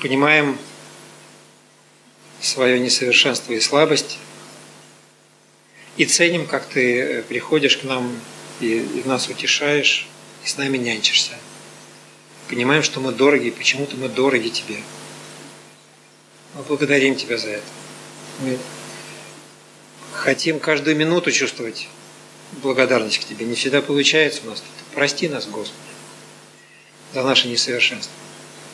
понимаем 0.00 0.58
свое 2.40 2.80
несовершенство 2.80 3.52
и 3.52 3.60
слабость, 3.60 4.18
и 5.96 6.06
ценим, 6.06 6.46
как 6.46 6.66
ты 6.66 7.00
э, 7.00 7.22
приходишь 7.22 7.76
к 7.76 7.84
нам 7.84 8.18
и, 8.60 8.78
и 8.78 9.02
нас 9.04 9.28
утешаешь, 9.28 10.08
и 10.44 10.48
с 10.48 10.56
нами 10.56 10.78
нянчишься. 10.78 11.34
Понимаем, 12.50 12.82
что 12.82 12.98
мы 12.98 13.12
дороги, 13.12 13.50
почему-то 13.50 13.96
мы 13.96 14.08
дороги 14.08 14.48
тебе. 14.48 14.78
Мы 16.54 16.64
благодарим 16.64 17.14
тебя 17.14 17.38
за 17.38 17.48
это. 17.48 17.66
Мы 18.40 18.58
хотим 20.12 20.58
каждую 20.58 20.96
минуту 20.96 21.30
чувствовать 21.30 21.88
благодарность 22.60 23.20
к 23.20 23.24
тебе. 23.24 23.46
Не 23.46 23.54
всегда 23.54 23.80
получается 23.80 24.40
у 24.44 24.50
нас. 24.50 24.64
Прости 24.92 25.28
нас, 25.28 25.46
Господи, 25.46 25.78
за 27.14 27.22
наше 27.22 27.46
несовершенство. 27.46 28.12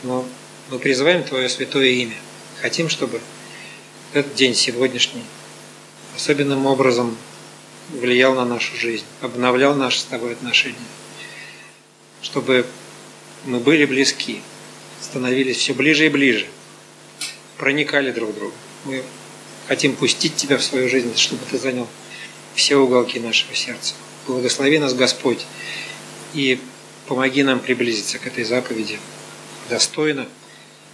Но 0.05 0.27
мы 0.71 0.79
призываем 0.79 1.23
Твое 1.23 1.49
святое 1.49 1.89
имя 1.89 2.17
Хотим, 2.63 2.89
чтобы 2.89 3.21
этот 4.15 4.35
день 4.35 4.55
сегодняшний 4.55 5.25
особенным 6.15 6.65
образом 6.65 7.17
влиял 7.91 8.35
на 8.35 8.47
нашу 8.47 8.75
жизнь, 8.77 9.05
обновлял 9.21 9.75
наши 9.75 10.01
с 10.01 10.05
тобой 10.05 10.33
отношения, 10.33 10.79
чтобы 12.23 12.65
мы 13.47 13.61
были 13.61 13.85
близки, 13.85 14.43
становились 15.01 15.57
все 15.57 15.73
ближе 15.73 16.07
и 16.07 16.09
ближе, 16.09 16.47
проникали 17.57 18.11
друг 18.11 18.31
в 18.31 18.35
друга. 18.35 18.55
Мы 18.85 19.03
хотим 19.69 19.97
пустить 19.97 20.37
Тебя 20.37 20.59
в 20.59 20.63
свою 20.63 20.89
жизнь, 20.89 21.17
чтобы 21.17 21.43
Ты 21.51 21.59
занял 21.59 21.89
все 22.55 22.77
уголки 22.77 23.21
нашего 23.21 23.55
сердца. 23.55 23.95
Благослови 24.27 24.79
нас, 24.79 24.95
Господь, 24.95 25.47
и 26.35 26.59
помоги 27.07 27.43
нам 27.43 27.61
приблизиться 27.61 28.19
к 28.19 28.27
этой 28.27 28.45
заповеди 28.45 28.99
достойно, 29.71 30.27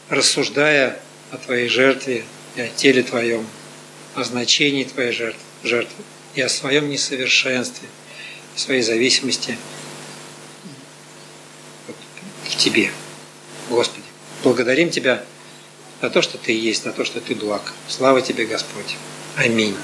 рассуждая 0.09 1.01
о 1.31 1.39
Твоей 1.39 1.69
жертве 1.69 2.25
и 2.57 2.61
о 2.61 2.69
теле 2.69 3.03
Твоем, 3.03 3.47
о 4.15 4.25
значении 4.25 4.85
Твоей 4.85 5.13
жертвы, 5.13 5.41
жертвы 5.65 6.05
и 6.35 6.43
о 6.43 6.49
своем 6.49 6.91
несовершенстве, 6.91 7.89
своей 8.57 8.83
зависимости 8.83 9.57
к 12.53 12.57
Тебе, 12.57 12.91
Господи. 13.71 14.05
Благодарим 14.43 14.91
Тебя 14.91 15.25
за 16.01 16.11
то, 16.11 16.23
что 16.23 16.39
Ты 16.39 16.53
есть, 16.53 16.85
за 16.85 16.93
то, 16.93 17.05
что 17.05 17.21
Ты 17.21 17.35
благ. 17.35 17.73
Слава 17.89 18.21
Тебе, 18.21 18.45
Господь. 18.45 18.97
Аминь. 19.37 19.77